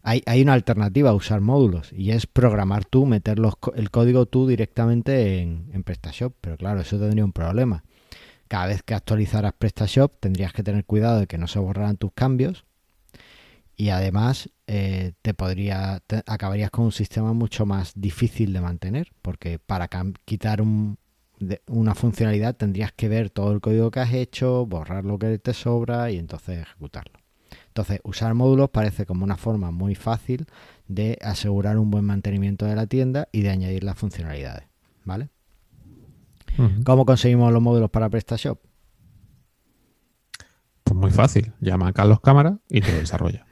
[0.04, 4.26] hay, hay una alternativa a usar módulos y es programar tú, meter los el código
[4.26, 6.34] tú directamente en, PrestaShop.
[6.42, 7.84] Pero claro, eso tendría un problema.
[8.48, 12.12] Cada vez que actualizaras PrestaShop tendrías que tener cuidado de que no se borraran tus
[12.14, 12.66] cambios
[13.76, 19.60] y además eh, te podría acabarías con un sistema mucho más difícil de mantener porque
[19.60, 19.90] para
[20.26, 20.98] quitar un,
[21.40, 25.40] de- una funcionalidad tendrías que ver todo el código que has hecho, borrar lo que
[25.40, 27.20] te sobra y entonces ejecutarlo.
[27.70, 30.46] Entonces, usar módulos parece como una forma muy fácil
[30.88, 34.68] de asegurar un buen mantenimiento de la tienda y de añadir las funcionalidades.
[35.06, 35.30] ¿Vale?
[36.84, 38.60] ¿Cómo conseguimos los módulos para PrestaShop?
[40.84, 41.54] Pues muy fácil.
[41.62, 43.46] Llama a Carlos Cámara y te lo desarrolla.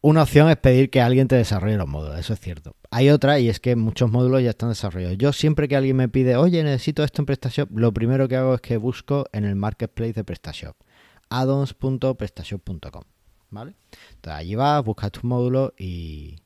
[0.00, 2.76] Una opción es pedir que alguien te desarrolle los módulos, eso es cierto.
[2.90, 5.18] Hay otra y es que muchos módulos ya están desarrollados.
[5.18, 8.54] Yo siempre que alguien me pide, oye, necesito esto en PrestaShop, lo primero que hago
[8.54, 10.76] es que busco en el marketplace de PrestaShop,
[11.30, 13.02] addons.prestashop.com,
[13.50, 13.74] ¿vale?
[14.14, 16.36] Entonces allí vas, buscas tus módulos y,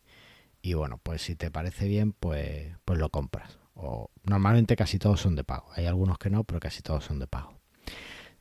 [0.63, 3.59] y bueno, pues si te parece bien, pues, pues lo compras.
[3.75, 5.67] O normalmente casi todos son de pago.
[5.75, 7.55] Hay algunos que no, pero casi todos son de pago.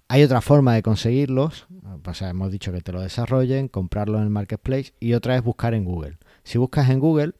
[0.07, 4.29] Hay otra forma de conseguirlos, o hemos dicho que te lo desarrollen, comprarlo en el
[4.29, 6.17] marketplace y otra es buscar en Google.
[6.43, 7.31] Si buscas en Google,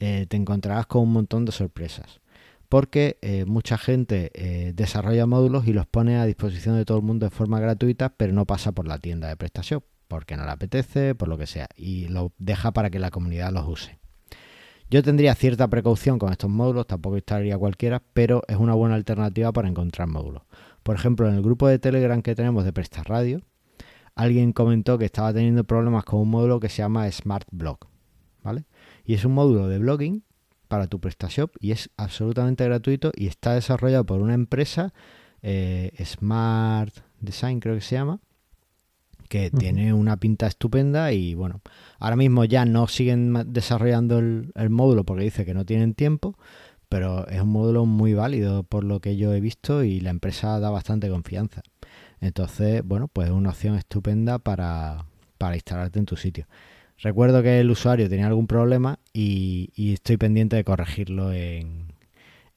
[0.00, 2.20] eh, te encontrarás con un montón de sorpresas,
[2.68, 7.04] porque eh, mucha gente eh, desarrolla módulos y los pone a disposición de todo el
[7.04, 10.50] mundo de forma gratuita, pero no pasa por la tienda de PrestaShop, porque no le
[10.50, 14.00] apetece, por lo que sea, y lo deja para que la comunidad los use.
[14.90, 19.52] Yo tendría cierta precaución con estos módulos, tampoco instalaría cualquiera, pero es una buena alternativa
[19.52, 20.42] para encontrar módulos.
[20.82, 23.40] Por ejemplo, en el grupo de Telegram que tenemos de Presta Radio,
[24.16, 27.78] alguien comentó que estaba teniendo problemas con un módulo que se llama Smart Blog,
[28.42, 28.64] ¿vale?
[29.04, 30.24] Y es un módulo de blogging
[30.66, 34.92] para tu PrestaShop y es absolutamente gratuito y está desarrollado por una empresa,
[35.42, 38.20] eh, Smart Design creo que se llama,
[39.30, 41.60] que tiene una pinta estupenda y bueno,
[42.00, 46.36] ahora mismo ya no siguen desarrollando el, el módulo porque dice que no tienen tiempo,
[46.88, 50.58] pero es un módulo muy válido por lo que yo he visto y la empresa
[50.60, 51.62] da bastante confianza.
[52.20, 55.06] Entonces, bueno, pues es una opción estupenda para,
[55.38, 56.46] para instalarte en tu sitio.
[56.98, 61.94] Recuerdo que el usuario tenía algún problema y, y estoy pendiente de corregirlo en,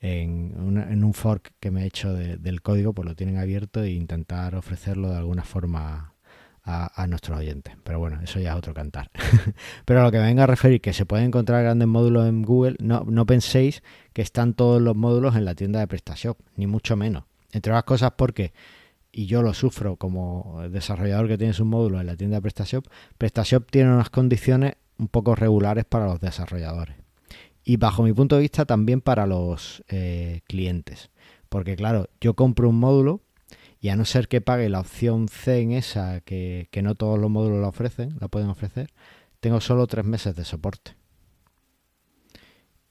[0.02, 3.38] en, una- en un fork que me he hecho de- del código, pues lo tienen
[3.38, 6.12] abierto e intentar ofrecerlo de alguna forma
[6.65, 7.76] a, nuestros oyentes.
[7.84, 9.12] Pero bueno, eso ya es otro cantar.
[9.86, 12.41] Pero a lo que me venga a referir, que se pueden encontrar grandes módulos en
[12.41, 16.67] Google, no, no penséis que están todos los módulos en la tienda de PrestaShop, ni
[16.67, 17.26] mucho menos.
[17.52, 18.54] Entre otras cosas porque,
[19.12, 22.88] y yo lo sufro como desarrollador que tiene su módulo en la tienda de PrestaShop,
[23.17, 26.95] PrestaShop tiene unas condiciones un poco regulares para los desarrolladores.
[27.65, 31.10] Y bajo mi punto de vista también para los eh, clientes.
[31.49, 33.21] Porque claro, yo compro un módulo
[33.84, 37.30] y a no ser que pague la opción C en esa, que, no todos los
[37.30, 38.93] módulos la ofrecen, la pueden ofrecer,
[39.41, 40.96] tengo solo tres meses de soporte.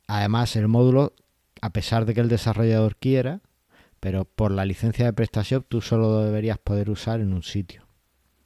[0.06, 1.14] Además, el módulo,
[1.62, 3.40] a pesar de que el desarrollador quiera,
[4.00, 7.86] pero por la licencia de PrestaShop tú solo lo deberías poder usar en un sitio.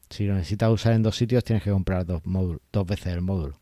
[0.09, 3.23] Si lo necesitas usar en dos sitios, tienes que comprar dos, módulos, dos veces el
[3.23, 3.59] módulo.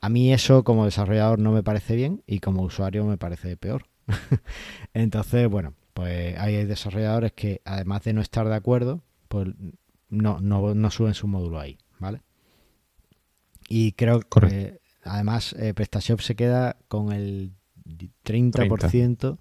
[0.00, 3.84] A mí eso como desarrollador no me parece bien y como usuario me parece peor.
[4.94, 9.48] Entonces, bueno, pues hay desarrolladores que además de no estar de acuerdo, pues
[10.08, 12.22] no, no, suben su módulo ahí, ¿vale?
[13.68, 17.50] Y creo que además eh, PrestaShop se queda con el
[18.24, 19.38] 30%,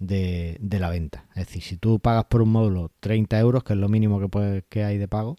[0.00, 1.26] De, de, la venta.
[1.36, 4.26] Es decir, si tú pagas por un módulo 30 euros, que es lo mínimo que,
[4.26, 5.36] puede, que hay de pago,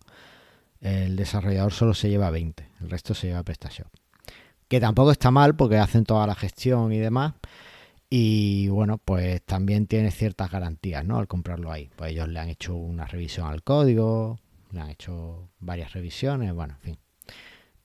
[0.79, 3.87] el desarrollador solo se lleva 20, el resto se lleva PrestaShop.
[4.69, 7.33] Que tampoco está mal porque hacen toda la gestión y demás,
[8.15, 11.17] y bueno, pues también tiene ciertas garantías, ¿no?
[11.17, 11.89] Al comprarlo ahí.
[11.95, 14.37] Pues ellos le han hecho una revisión al código,
[14.69, 16.97] le han hecho varias revisiones, bueno, en fin.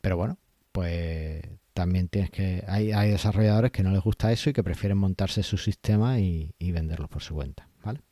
[0.02, 0.36] Pero bueno,
[0.70, 1.40] pues
[1.72, 2.62] también tienes que.
[2.68, 6.52] Hay, hay desarrolladores que no les gusta eso y que prefieren montarse su sistema y,
[6.60, 8.02] venderlos por su cuenta, ¿vale?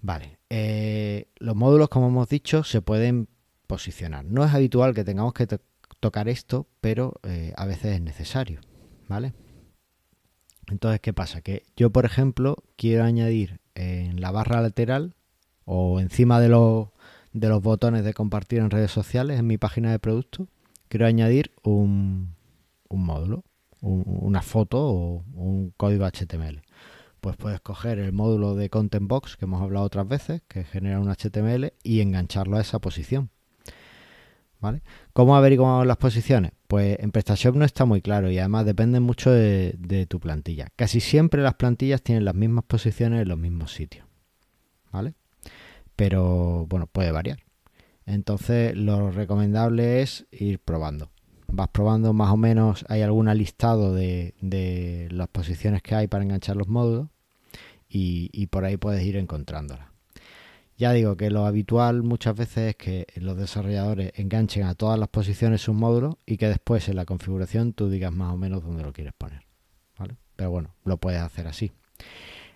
[0.00, 0.40] Vale.
[0.50, 3.28] Eh, los módulos, como hemos dicho, se pueden
[3.68, 4.24] posicionar.
[4.24, 5.46] No es habitual que tengamos que
[6.00, 8.60] tocar esto, pero eh, a veces es necesario,
[9.06, 9.34] ¿vale?
[10.70, 11.40] Entonces, ¿qué pasa?
[11.40, 15.14] Que yo, por ejemplo, quiero añadir en la barra lateral
[15.64, 16.88] o encima de los,
[17.62, 20.48] botones de compartir en redes sociales en mi página de producto,
[20.88, 22.34] quiero añadir un,
[22.88, 23.44] un módulo,
[23.80, 26.62] una foto o un código HTML.
[27.20, 31.00] Pues puedes coger el módulo de Content Box que hemos hablado otras veces, que genera
[31.00, 33.30] un HTML, y engancharlo a esa posición.
[34.60, 34.82] ¿Vale?
[35.12, 36.52] ¿Cómo averiguamos las posiciones?
[36.66, 40.68] Pues en PrestaShop no está muy claro y además depende mucho de, tu plantilla.
[40.74, 44.06] Casi siempre las plantillas tienen las mismas posiciones en los mismos sitios.
[44.90, 45.14] ¿Vale?
[45.94, 47.38] Pero bueno, puede variar.
[48.04, 51.10] Entonces lo recomendable es ir probando.
[51.46, 54.34] Vas probando más o menos, hay algún listado de,
[55.10, 57.08] las posiciones que hay para enganchar los módulos
[57.88, 59.87] y por ahí puedes ir encontrándolas.
[60.78, 65.08] Ya digo que lo habitual muchas veces es que los desarrolladores enganchen a todas las
[65.08, 68.84] posiciones sus módulos y que después en la configuración tú digas más o menos dónde
[68.84, 69.42] lo quieres poner.
[69.98, 70.16] ¿vale?
[70.36, 71.72] Pero bueno, lo puedes hacer así.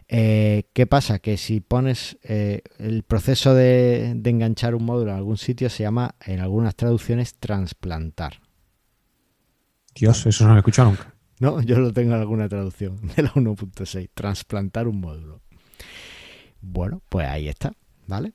[0.06, 1.18] Eh, ¿Qué pasa?
[1.18, 6.14] Que si pones eh, el proceso de, enganchar un módulo en algún sitio se llama
[6.24, 8.40] en algunas traducciones transplantar.
[9.96, 11.12] Dios, eso no lo he escuchado nunca.
[11.40, 15.40] No, yo lo tengo en alguna traducción de la 1.6, transplantar un módulo.
[16.60, 17.72] Bueno, pues ahí está.
[18.06, 18.32] ¿Vale?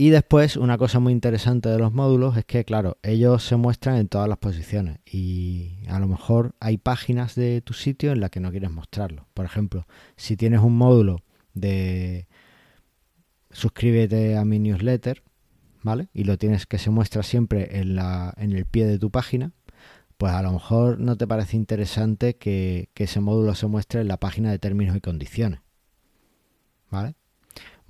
[0.00, 3.96] Y después, una cosa muy interesante de los módulos es que, claro, ellos se muestran
[3.96, 8.30] en todas las posiciones y a lo mejor hay páginas de tu sitio en las
[8.30, 9.26] que no quieres mostrarlo.
[9.34, 9.86] Por ejemplo,
[10.16, 12.28] si tienes un módulo de
[13.50, 15.22] suscríbete a mi newsletter,
[15.82, 16.08] ¿vale?
[16.14, 19.52] Y lo tienes que se muestra siempre en, la, en el pie de tu página,
[20.16, 24.08] pues a lo mejor no te parece interesante que, que ese módulo se muestre en
[24.08, 25.60] la página de términos y condiciones,
[26.90, 27.16] ¿vale?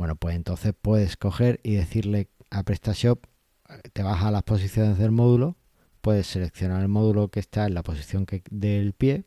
[0.00, 3.22] Bueno, pues entonces puedes coger y decirle a PrestaShop,
[3.92, 5.58] te vas a las posiciones del módulo,
[6.00, 9.24] puedes seleccionar el módulo que está en la posición del pie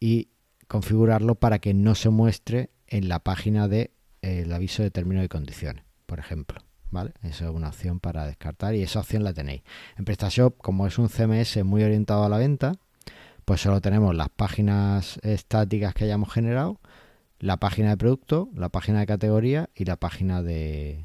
[0.00, 0.30] y
[0.68, 3.90] configurarlo para que no se muestre en la página del
[4.22, 6.62] de, el aviso de términos y condiciones, por ejemplo.
[6.90, 7.12] ¿Vale?
[7.22, 9.64] Esa es una opción para descartar y esa opción la tenéis.
[9.98, 12.72] En PrestaShop, como es un CMS muy orientado a la venta,
[13.44, 16.80] pues solo tenemos las páginas estáticas que hayamos generado
[17.40, 21.04] la página de producto, la página de categoría y la página de,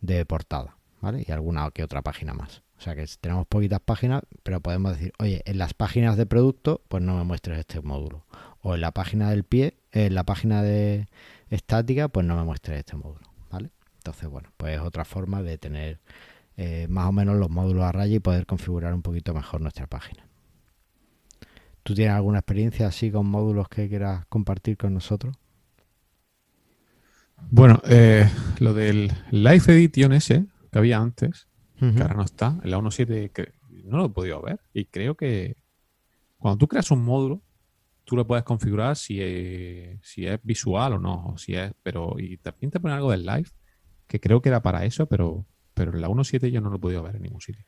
[0.00, 1.24] de portada, ¿vale?
[1.26, 2.62] Y alguna que otra página más.
[2.78, 6.82] O sea que tenemos poquitas páginas, pero podemos decir, oye, en las páginas de producto,
[6.88, 8.26] pues no me muestres este módulo.
[8.60, 11.08] O en la página del pie, en la página de
[11.48, 13.70] estática, pues no me muestres este módulo, ¿vale?
[13.98, 16.00] Entonces, bueno, pues es otra forma de tener
[16.56, 19.86] eh, más o menos los módulos a raya y poder configurar un poquito mejor nuestra
[19.86, 20.26] página.
[21.82, 25.36] ¿Tú tienes alguna experiencia así con módulos que quieras compartir con nosotros?
[27.50, 28.28] Bueno, eh,
[28.60, 33.52] lo del Live Edition ese que había antes, que ahora no está, en la 1.7
[33.84, 35.56] no lo he podido ver y creo que
[36.38, 37.42] cuando tú creas un módulo,
[38.04, 42.36] tú lo puedes configurar si es, si es visual o no, si es, pero y
[42.38, 43.48] también te pone algo del live,
[44.06, 46.80] que creo que era para eso, pero, pero en la 1.7 yo no lo he
[46.80, 47.64] podido ver en ningún sitio.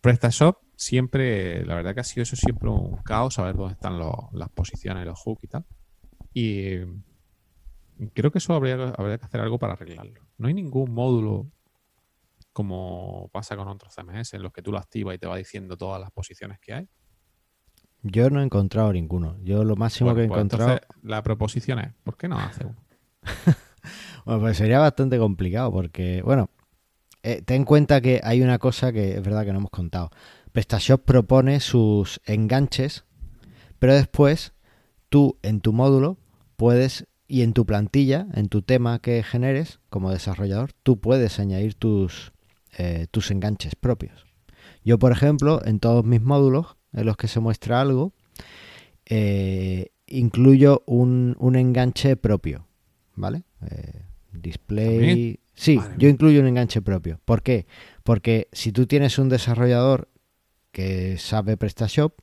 [0.00, 4.48] PrestaShop siempre, la verdad que ha sido eso siempre un caos, saber dónde están las
[4.50, 5.66] posiciones, los hooks y tal.
[6.32, 6.78] Y
[8.14, 10.22] creo que eso habría, habría que hacer algo para arreglarlo.
[10.38, 11.50] No hay ningún módulo
[12.52, 15.76] como pasa con otros CMS en los que tú lo activas y te va diciendo
[15.76, 16.88] todas las posiciones que hay.
[18.02, 19.36] Yo no he encontrado ninguno.
[19.42, 20.80] Yo lo máximo que he pues encontrado.
[21.02, 22.76] la proposición es: ¿por qué no hace uno?
[24.24, 26.50] bueno, pues sería bastante complicado porque, bueno,
[27.22, 30.10] eh, ten en cuenta que hay una cosa que es verdad que no hemos contado.
[30.52, 33.04] PrestaShop propone sus enganches,
[33.78, 34.52] pero después
[35.08, 36.18] tú en tu módulo
[36.56, 41.74] puedes y en tu plantilla, en tu tema que generes como desarrollador, tú puedes añadir
[41.74, 42.32] tus,
[42.76, 44.26] eh, tus enganches propios.
[44.84, 48.12] Yo, por ejemplo, en todos mis módulos en los que se muestra algo,
[49.06, 52.66] eh, incluyo un, enganche propio,
[53.14, 53.44] ¿vale?
[53.70, 54.02] Eh,
[54.32, 55.39] display.
[55.60, 57.20] Sí, yo incluyo un enganche propio.
[57.26, 57.66] ¿Por qué?
[58.02, 60.08] Porque si tú tienes un desarrollador
[60.72, 62.14] que sabe PrestaShop,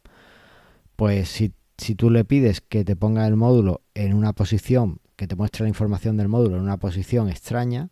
[0.96, 5.28] pues si, si tú le pides que te ponga el módulo en una posición, que
[5.28, 7.90] te muestre la información del módulo en una posición extraña,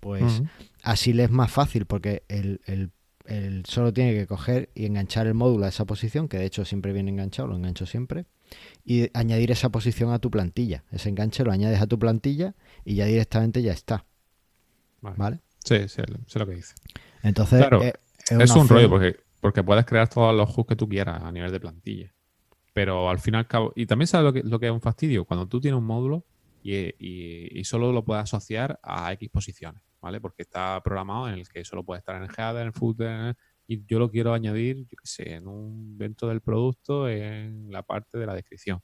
[0.00, 0.42] pues
[0.82, 2.90] así le es más fácil porque el, el
[3.26, 6.64] él solo tiene que coger y enganchar el módulo a esa posición, que de hecho
[6.64, 8.26] siempre viene enganchado, lo engancho siempre,
[8.84, 10.82] y añadir esa posición a tu plantilla.
[10.90, 14.04] Ese enganche lo añades a tu plantilla y ya directamente ya está.
[15.02, 15.40] Vale.
[15.64, 16.04] Sí, sé
[16.38, 16.74] lo que dice.
[17.22, 17.92] Entonces, eh,
[18.30, 21.52] es, un rollo porque, porque puedes crear todos los hooks que tú quieras a nivel
[21.52, 22.14] de plantilla.
[22.72, 24.80] Pero al fin y al cabo, y también sabes lo que, lo que es un
[24.80, 26.24] fastidio, cuando tú tienes un módulo
[26.62, 29.82] y, y solo lo puedes asociar a X posiciones.
[30.02, 30.20] ¿vale?
[30.20, 33.36] Porque está programado en el que solo puede estar en el header, en el footer,
[33.66, 37.82] y yo lo quiero añadir, yo qué sé, en un dentro del producto, en la
[37.82, 38.80] parte de la descripción.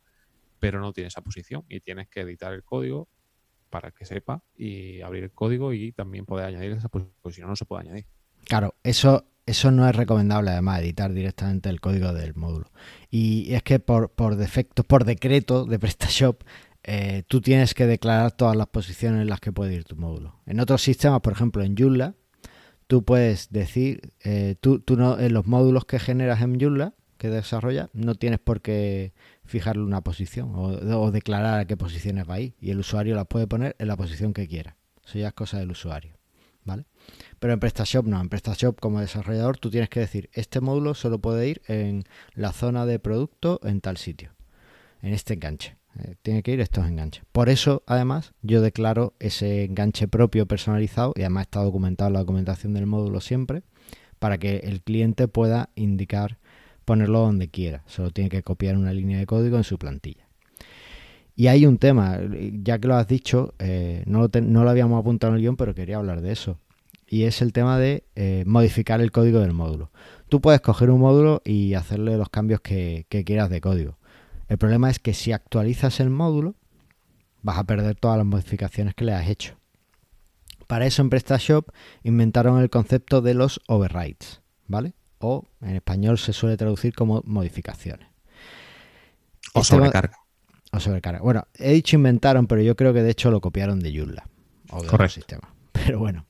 [0.61, 3.09] Pero no tiene esa posición y tienes que editar el código
[3.68, 7.40] para que sepa y abrir el código y también poder añadir esa posición, porque si
[7.42, 8.07] no, no se puede añadir.
[8.44, 12.70] Claro, eso, eso no es recomendable además editar directamente el código del módulo.
[13.11, 16.42] Y es que por, por defecto, por decreto de PrestaShop,
[16.85, 20.40] eh, tú tienes que declarar todas las posiciones en las que puede ir tu módulo.
[20.46, 22.14] En otros sistemas, por ejemplo en Joomla,
[22.87, 27.90] tú puedes decir, eh, tú, no, en los módulos que generas en Joomla, que desarrollas,
[27.92, 29.12] no tienes por qué
[29.48, 32.54] fijarle una posición o, declarar a qué posiciones va a ir.
[32.61, 34.76] Y el usuario las puede poner en la posición que quiera.
[35.04, 36.14] Eso ya es cosa del usuario.
[36.64, 36.84] ¿Vale?
[37.38, 38.20] Pero en PrestaShop no.
[38.20, 42.52] En PrestaShop como desarrollador tú tienes que decir, este módulo solo puede ir en la
[42.52, 44.34] zona de producto en tal sitio,
[45.00, 45.78] en este enganche.
[45.98, 47.24] Eh, tiene que ir estos enganches.
[47.32, 52.20] Por eso, además, yo declaro ese enganche propio personalizado y además está documentado en la
[52.20, 53.62] documentación del módulo siempre
[54.18, 56.38] para que el cliente pueda indicar
[56.88, 57.83] ponerlo donde quiera.
[57.87, 60.27] Solo tiene que copiar una línea de código en su plantilla.
[61.37, 62.18] Y hay un tema,
[62.64, 65.98] ya que lo has dicho, eh, no, lo habíamos apuntado en el guion, pero quería
[65.98, 66.59] hablar de eso.
[67.07, 69.92] Y es el tema de eh, modificar el código del módulo.
[70.31, 73.98] Tú puedes coger un módulo y hacerle los cambios que quieras de código.
[74.48, 76.55] El problema es que si actualizas el módulo,
[77.42, 79.57] vas a perder todas las modificaciones que le has hecho.
[80.66, 81.68] Para eso en PrestaShop
[82.03, 84.94] inventaron el concepto de los overrides, ¿vale?
[85.18, 88.09] O en español se suele traducir como modificaciones.
[89.54, 90.16] O este sobrecarga.
[90.72, 91.20] O sobrecarga.
[91.20, 94.28] Bueno, he dicho inventaron, pero yo creo que de hecho lo copiaron de Joomla
[94.70, 95.54] o de otro sistema.
[95.72, 96.26] Pero bueno,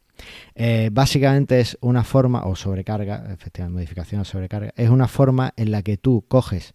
[0.54, 5.70] eh, básicamente es una forma, o sobrecarga, efectivamente, modificación o sobrecarga, es una forma en
[5.70, 6.74] la que tú coges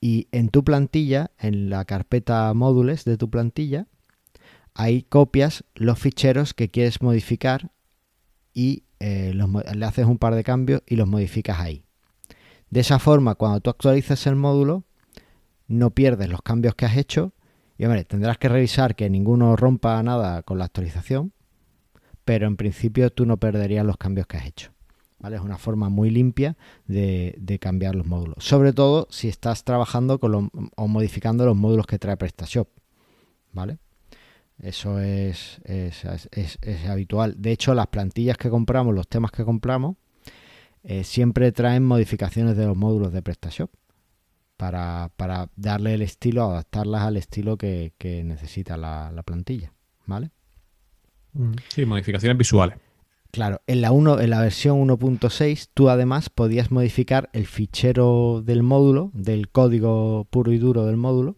[0.00, 3.86] y en tu plantilla, en la carpeta módulos de tu plantilla,
[4.74, 7.70] ahí copias los ficheros que quieres modificar
[8.54, 11.84] y eh, le haces un par de cambios y los modificas ahí.
[12.70, 14.84] De esa forma, cuando tú actualizas el módulo,
[15.66, 17.32] no pierdes los cambios que has hecho
[17.80, 21.32] y hombre, tendrás que revisar que ninguno rompa nada con la actualización,
[22.26, 24.72] pero en principio tú no perderías los cambios que has hecho.
[25.24, 28.44] Es una forma muy limpia de, cambiar los módulos.
[28.44, 32.68] Sobre todo si estás trabajando con o modificando los módulos que trae PrestaShop.
[33.52, 33.78] ¿Vale?
[34.62, 37.34] Eso es, es, habitual.
[37.38, 39.96] De hecho, las plantillas que compramos, los temas que compramos,
[40.82, 43.70] eh, siempre traen modificaciones de los módulos de PrestaShop
[44.56, 45.10] para,
[45.56, 47.92] darle el estilo, adaptarlas al estilo que,
[48.24, 49.72] necesita la, la, plantilla.
[50.06, 50.30] ¿Vale?
[51.68, 52.76] Sí, modificaciones visuales.
[53.30, 58.62] Claro, en la, 1, en la versión 1.6 tú además podías modificar el fichero del
[58.62, 61.36] módulo, del código puro y duro del módulo,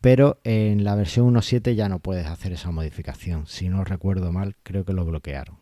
[0.00, 3.46] pero en la versión 1.7 ya no puedes hacer esa modificación.
[3.46, 5.58] Si no recuerdo mal, creo que lo bloquearon.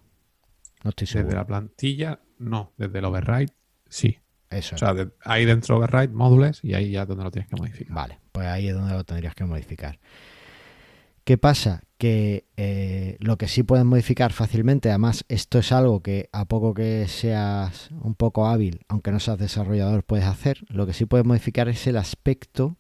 [0.85, 1.29] No estoy seguro.
[1.29, 2.73] Desde la plantilla, no.
[2.77, 3.53] Desde el override,
[3.89, 4.19] sí.
[4.49, 4.77] Eso.
[4.77, 7.95] O sea, ahí dentro override, módulos, y ahí ya es donde lo tienes que modificar.
[7.95, 9.99] Vale, pues ahí es donde lo tendrías que modificar.
[11.25, 11.83] ¿Qué pasa?
[11.99, 16.73] Que eh, lo que sí puedes modificar fácilmente, además esto es algo que a poco
[16.73, 21.27] que seas un poco hábil, aunque no seas desarrollador, puedes hacer, lo que sí puedes
[21.27, 22.77] modificar es el aspecto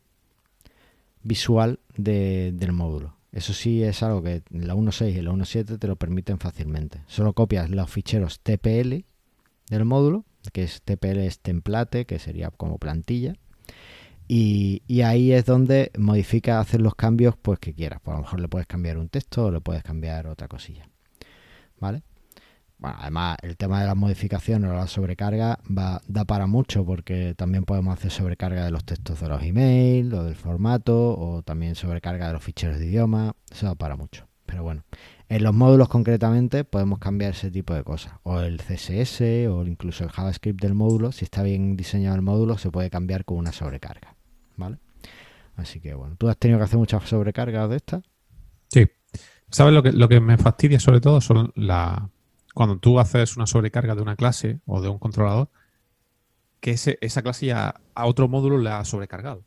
[1.27, 3.16] visual de- del módulo.
[3.33, 7.03] Eso sí es algo que la 1.6 y la 1.7 te lo permiten fácilmente.
[7.07, 9.05] Solo copias los ficheros TPL
[9.68, 13.35] del módulo, que es TPL es template, que sería como plantilla,
[14.29, 18.01] y, ahí es donde modifica, hacer los cambios pues que quieras.
[18.03, 20.89] Pues a lo mejor le puedes cambiar un texto o le puedes cambiar otra cosilla.
[21.79, 22.03] ¿Vale?
[22.79, 27.35] Bueno, además el tema de las modificaciones o la sobrecarga va, da para mucho porque
[27.35, 31.74] también podemos hacer sobrecarga de los textos de los emails o del formato o también
[31.74, 33.35] sobrecarga de los ficheros de idioma.
[33.51, 34.29] Eso da para mucho.
[34.45, 34.85] Pero bueno,
[35.29, 38.12] en los módulos concretamente podemos cambiar ese tipo de cosas.
[38.22, 41.12] O el CSS o incluso el JavaScript del módulo.
[41.12, 44.14] Si está bien diseñado el módulo se puede cambiar con una sobrecarga.
[44.57, 44.79] ¿Vale?
[45.57, 48.05] Así que bueno, ¿tú has tenido que hacer muchas sobrecargas de estas?
[48.68, 48.87] Sí.
[49.51, 51.20] ¿Sabes lo que, lo que me fastidia sobre todo?
[51.20, 52.11] Son la.
[52.57, 55.51] Cuando tú haces una sobrecarga de una clase o de un controlador,
[56.59, 59.45] que ese- esa clase ya a otro módulo le ha sobrecargado.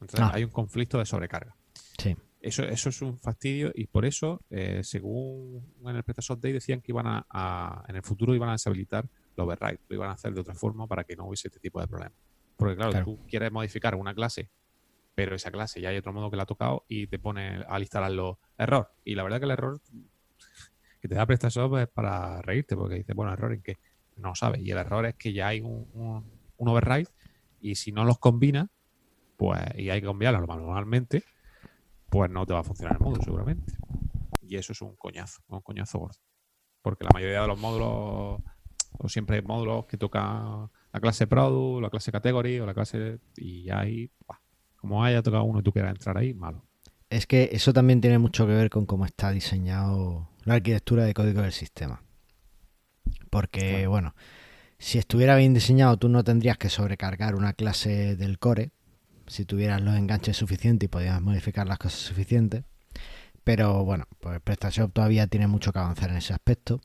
[0.00, 0.30] Entonces Ah.
[0.32, 1.56] hay un conflicto de sobrecarga.
[1.98, 2.16] Sí.
[2.40, 6.80] Eso, eso es un fastidio y por eso, eh, según en el PrestaShop Day, decían
[6.80, 10.12] que iban a, a- en el futuro iban a deshabilitar el override, lo iban a
[10.12, 12.16] hacer de otra forma para que no hubiese este tipo de problemas.
[12.56, 13.06] Porque claro, Claro.
[13.06, 14.48] tú quieres modificar una clase,
[15.16, 17.82] pero esa clase ya hay otro modo que la ha tocado y te pone al
[17.82, 18.92] instalarlo error.
[19.04, 19.80] Y la verdad que el error
[21.02, 23.78] que te da PrestaShop es para reírte, porque dices, bueno, error en que
[24.16, 24.62] no sabes.
[24.62, 27.08] Y el error es que ya hay un, un, override
[27.60, 28.70] y si no los combina,
[29.36, 31.24] pues, y hay que cambiarlo manualmente,
[32.08, 33.74] pues no te va a funcionar el módulo seguramente.
[34.42, 36.20] Y eso es un coñazo, un coñazo gordo.
[36.82, 38.40] Porque la mayoría de los módulos,
[38.92, 43.18] o siempre hay módulos que tocan la clase product, la clase category o la clase.
[43.36, 44.40] Y ahí, bah,
[44.76, 46.64] como haya tocado uno y tú quieras entrar ahí, malo.
[47.12, 51.12] Es que eso también tiene mucho que ver con cómo está diseñado la arquitectura de
[51.12, 52.02] código del sistema.
[53.28, 53.90] Porque, Claro.
[53.90, 54.14] bueno,
[54.78, 58.72] si estuviera bien diseñado, tú no tendrías que sobrecargar una clase del core
[59.26, 62.64] si tuvieras los enganches suficientes y podías modificar las cosas suficientes.
[63.44, 66.80] Pero bueno, pues PrestaShop todavía tiene mucho que avanzar en ese aspecto.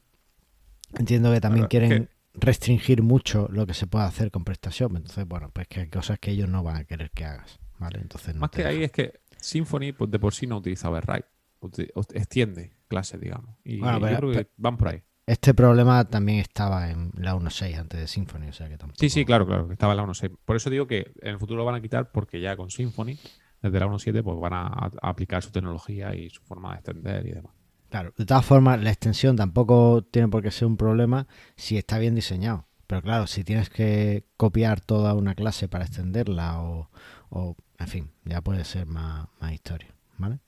[0.97, 4.93] Entiendo que también quieren restringir mucho lo que se puede hacer con PrestaShop.
[4.95, 7.59] Entonces, bueno, pues que hay cosas que ellos no van a querer que hagas.
[7.79, 7.99] ¿Vale?
[8.01, 11.25] Entonces no Más que ahí es que Symfony pues, de por sí no utiliza override.
[11.61, 13.55] Uti- ut- Extiende clases, digamos.
[13.63, 15.03] Y Bueno, yo pero- creo que van por ahí.
[15.25, 18.97] Este problema también estaba en la 1.6 antes de Symfony, o sea que tampoco.
[18.99, 20.31] Sí, sí, claro, claro, que estaba en la 1.6.
[20.45, 23.17] Por eso digo que en el futuro lo van a quitar porque ya con Symfony,
[23.61, 27.25] desde la 1.7, pues van a, a aplicar su tecnología y su forma de extender
[27.25, 27.51] y demás.
[27.89, 31.27] Claro, de todas formas, la extensión tampoco tiene por qué ser un problema
[31.57, 32.67] si está bien diseñado.
[32.85, 36.89] Pero claro, si tienes que copiar toda una clase para extenderla o,
[37.29, 40.39] o, en fin, ya puede ser más, más historia, ¿vale?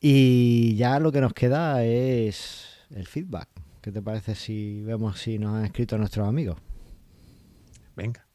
[0.00, 3.48] Y ya lo que nos queda es el feedback.
[3.80, 6.58] ¿Qué te parece si vemos si nos han escrito nuestros amigos?
[7.94, 8.26] Venga.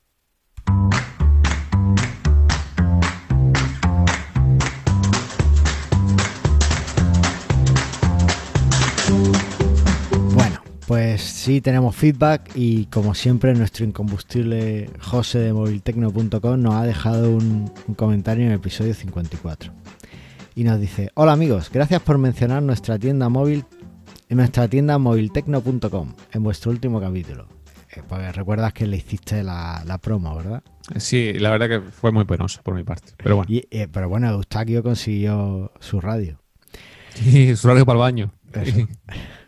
[10.91, 17.31] Pues sí tenemos feedback y como siempre nuestro incombustible José de moviltecno.com nos ha dejado
[17.31, 19.71] un, un comentario en el episodio 54.
[20.53, 23.63] Y nos dice, hola amigos, gracias por mencionar nuestra tienda móvil
[24.27, 27.47] en nuestra tienda moviltecno.com en vuestro último capítulo.
[27.95, 30.61] Eh, pues recuerdas que le hiciste la, la promo, ¿verdad?
[30.97, 33.13] Sí, la verdad que fue muy penosa por mi parte.
[33.15, 36.40] Pero bueno, Y, eh, pero bueno, Eustaquio consiguió su radio.
[37.25, 38.31] y su horario para el baño.
[38.53, 38.87] Eso.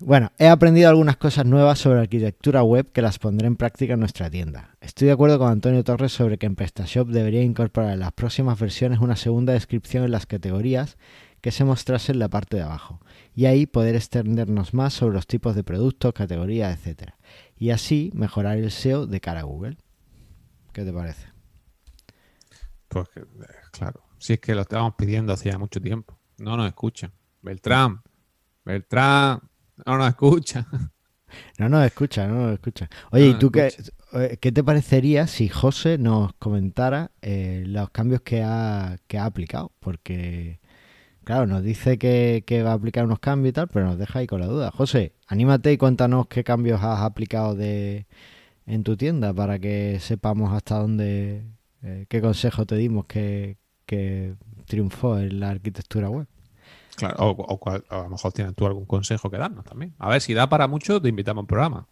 [0.06, 4.02] Bueno, he aprendido algunas cosas nuevas sobre arquitectura web que las pondré en práctica en
[4.02, 4.76] nuestra tienda.
[4.82, 8.60] Estoy de acuerdo con Antonio Torres sobre que en PrestaShop debería incorporar en las próximas
[8.60, 10.98] versiones una segunda descripción en las categorías
[11.40, 13.00] que se mostrase en la parte de abajo
[13.34, 17.18] y ahí poder extendernos más sobre los tipos de productos, categorías, etcétera.
[17.58, 19.78] Y así mejorar el SEO de cara a Google.
[20.74, 21.28] ¿Qué te parece?
[22.90, 23.26] Pues que, eh,
[23.72, 26.20] claro, si es que lo estábamos pidiendo hacía mucho tiempo.
[26.38, 27.14] No nos escuchan.
[27.44, 28.02] Beltrán,
[28.66, 29.42] Beltrán,
[29.86, 30.66] no nos escucha.
[31.58, 32.88] No nos escucha, no nos escucha.
[33.12, 33.74] Oye, No ¿y tú qué,
[34.14, 39.26] eh, qué te parecería si José nos comentara eh, los cambios que ha, que ha
[39.26, 39.72] aplicado?
[39.80, 40.60] Porque,
[41.24, 44.20] claro, nos dice que, que va a aplicar unos cambios y tal, pero nos deja
[44.20, 44.70] ahí con la duda.
[44.72, 48.06] José, anímate y cuéntanos qué cambios has aplicado de,
[48.68, 51.46] en tu tienda para que sepamos hasta dónde,
[51.82, 54.36] eh, qué consejo te dimos que, que
[54.68, 56.28] triunfó en la arquitectura web.
[56.96, 59.94] Claro, o, o cual- o a lo mejor tienes tú algún consejo que darnos también.
[59.98, 61.88] A ver, si da para mucho, te invitamos a un programa.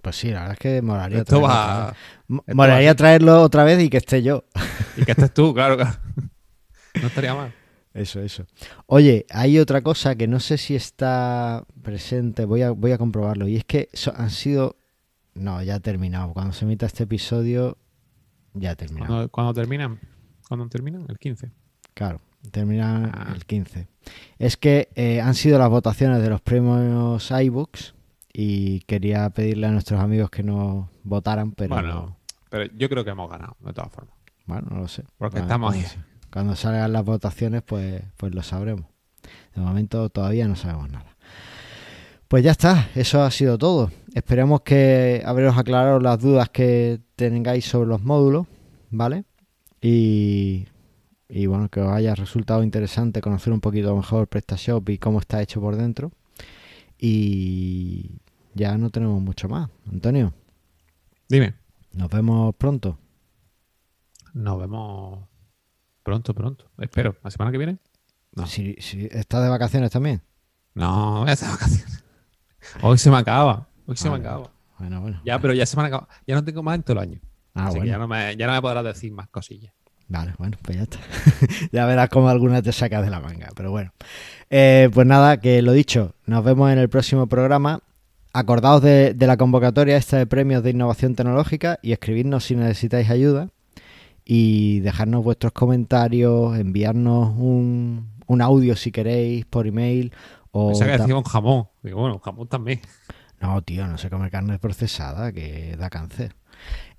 [0.00, 1.94] Pues sí, la verdad es que molaría Esto traerlo va.
[2.38, 4.44] esto Molaría va traerlo otra vez y que esté yo.
[4.96, 5.96] Y que estés tú, claro, claro.
[7.00, 7.52] No estaría mal.
[7.94, 8.46] Eso, eso.
[8.86, 13.48] Oye, hay otra cosa que no sé si está presente, voy a, voy a comprobarlo,
[13.48, 14.76] y es que so- han sido...
[15.34, 16.32] No, ya ha terminado.
[16.34, 17.76] Cuando se emita este episodio,
[18.54, 19.08] ya ha terminado.
[19.08, 19.98] Cuando, cuando terminan,
[20.48, 21.50] cuando terminan, el 15.
[21.94, 22.20] Claro,
[22.50, 23.32] termina Ah.
[23.34, 23.86] el 15.
[24.38, 27.94] Es que eh, han sido las votaciones de los premios iBooks
[28.32, 32.16] y quería pedirle a nuestros amigos que nos votaran, pero Bueno,
[32.50, 34.14] pero yo creo que hemos ganado, de todas formas.
[34.46, 35.04] bueno, no lo sé.
[35.18, 36.04] Porque Bueno, estamos cuando, ahí.
[36.32, 38.86] cuando salgan las votaciones, pues, pues lo sabremos.
[39.54, 41.16] De momento todavía no sabemos nada.
[42.28, 43.90] Pues ya está, eso ha sido todo.
[44.14, 48.46] Esperemos que haberos aclarado las dudas que tengáis sobre los módulos,
[48.90, 49.24] ¿vale?
[49.82, 50.66] Y,
[51.34, 55.40] y bueno, que os haya resultado interesante conocer un poquito mejor PrestaShop y cómo está
[55.40, 56.12] hecho por dentro.
[56.98, 58.20] Y
[58.54, 59.70] ya no tenemos mucho más.
[59.90, 60.34] Antonio,
[61.28, 61.54] Dime.
[61.94, 62.98] nos vemos pronto.
[64.34, 65.26] Nos vemos
[66.02, 66.66] pronto, pronto.
[66.78, 67.16] Espero.
[67.24, 67.78] ¿La semana que viene?
[68.34, 68.46] No.
[68.46, 70.20] Si, si estás de vacaciones también.
[70.74, 72.04] No, voy a hacer vacaciones.
[72.82, 73.68] Hoy se me acaba.
[73.86, 74.28] Hoy se me Vale.
[74.28, 74.52] acaba.
[74.78, 75.20] Bueno, bueno.
[75.24, 76.08] Ya, pero ya se me han acabado.
[76.26, 77.20] Ya no tengo más en todo el año.
[77.54, 79.72] Ah, Así que ya no, me, ya no me podrás decir más cosillas.
[80.08, 80.98] Vale, bueno, pues ya está.
[81.72, 83.48] ya verás cómo alguna te sacas de la manga.
[83.54, 83.92] Pero bueno.
[84.50, 87.80] Eh, pues nada, que lo dicho, nos vemos en el próximo programa.
[88.34, 93.08] Acordaos de, de la convocatoria esta de premios de innovación tecnológica y escribirnos si necesitáis
[93.10, 93.48] ayuda.
[94.24, 100.12] Y dejarnos vuestros comentarios, enviarnos un, un audio si queréis por email.
[100.52, 101.68] O Pensaba que decíamos jamón.
[101.82, 102.80] Digo, bueno, jamón también.
[103.40, 106.36] No, tío, no se come carne procesada, que da cáncer.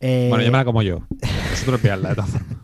[0.01, 1.03] Eh, Bueno, ya me la como yo.
[1.81, 2.57] Pilladla, de todas formas.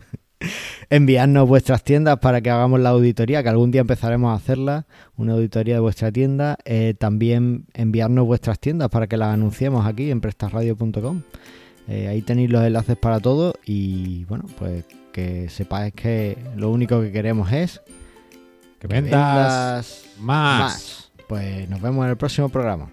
[0.90, 4.86] Enviarnos vuestras tiendas para que hagamos la auditoría, que algún día empezaremos a hacerla,
[5.16, 6.58] una auditoría de vuestra tienda.
[6.66, 11.22] Eh, también enviarnos vuestras tiendas para que las anunciemos aquí en prestarradio.com.
[11.88, 17.02] Eh, ahí tenéis los enlaces para todo y bueno, pues que sepáis que lo único
[17.02, 17.82] que queremos es
[18.80, 20.62] Que vendas más.
[20.70, 21.12] más.
[21.28, 22.90] Pues nos vemos en el próximo programa.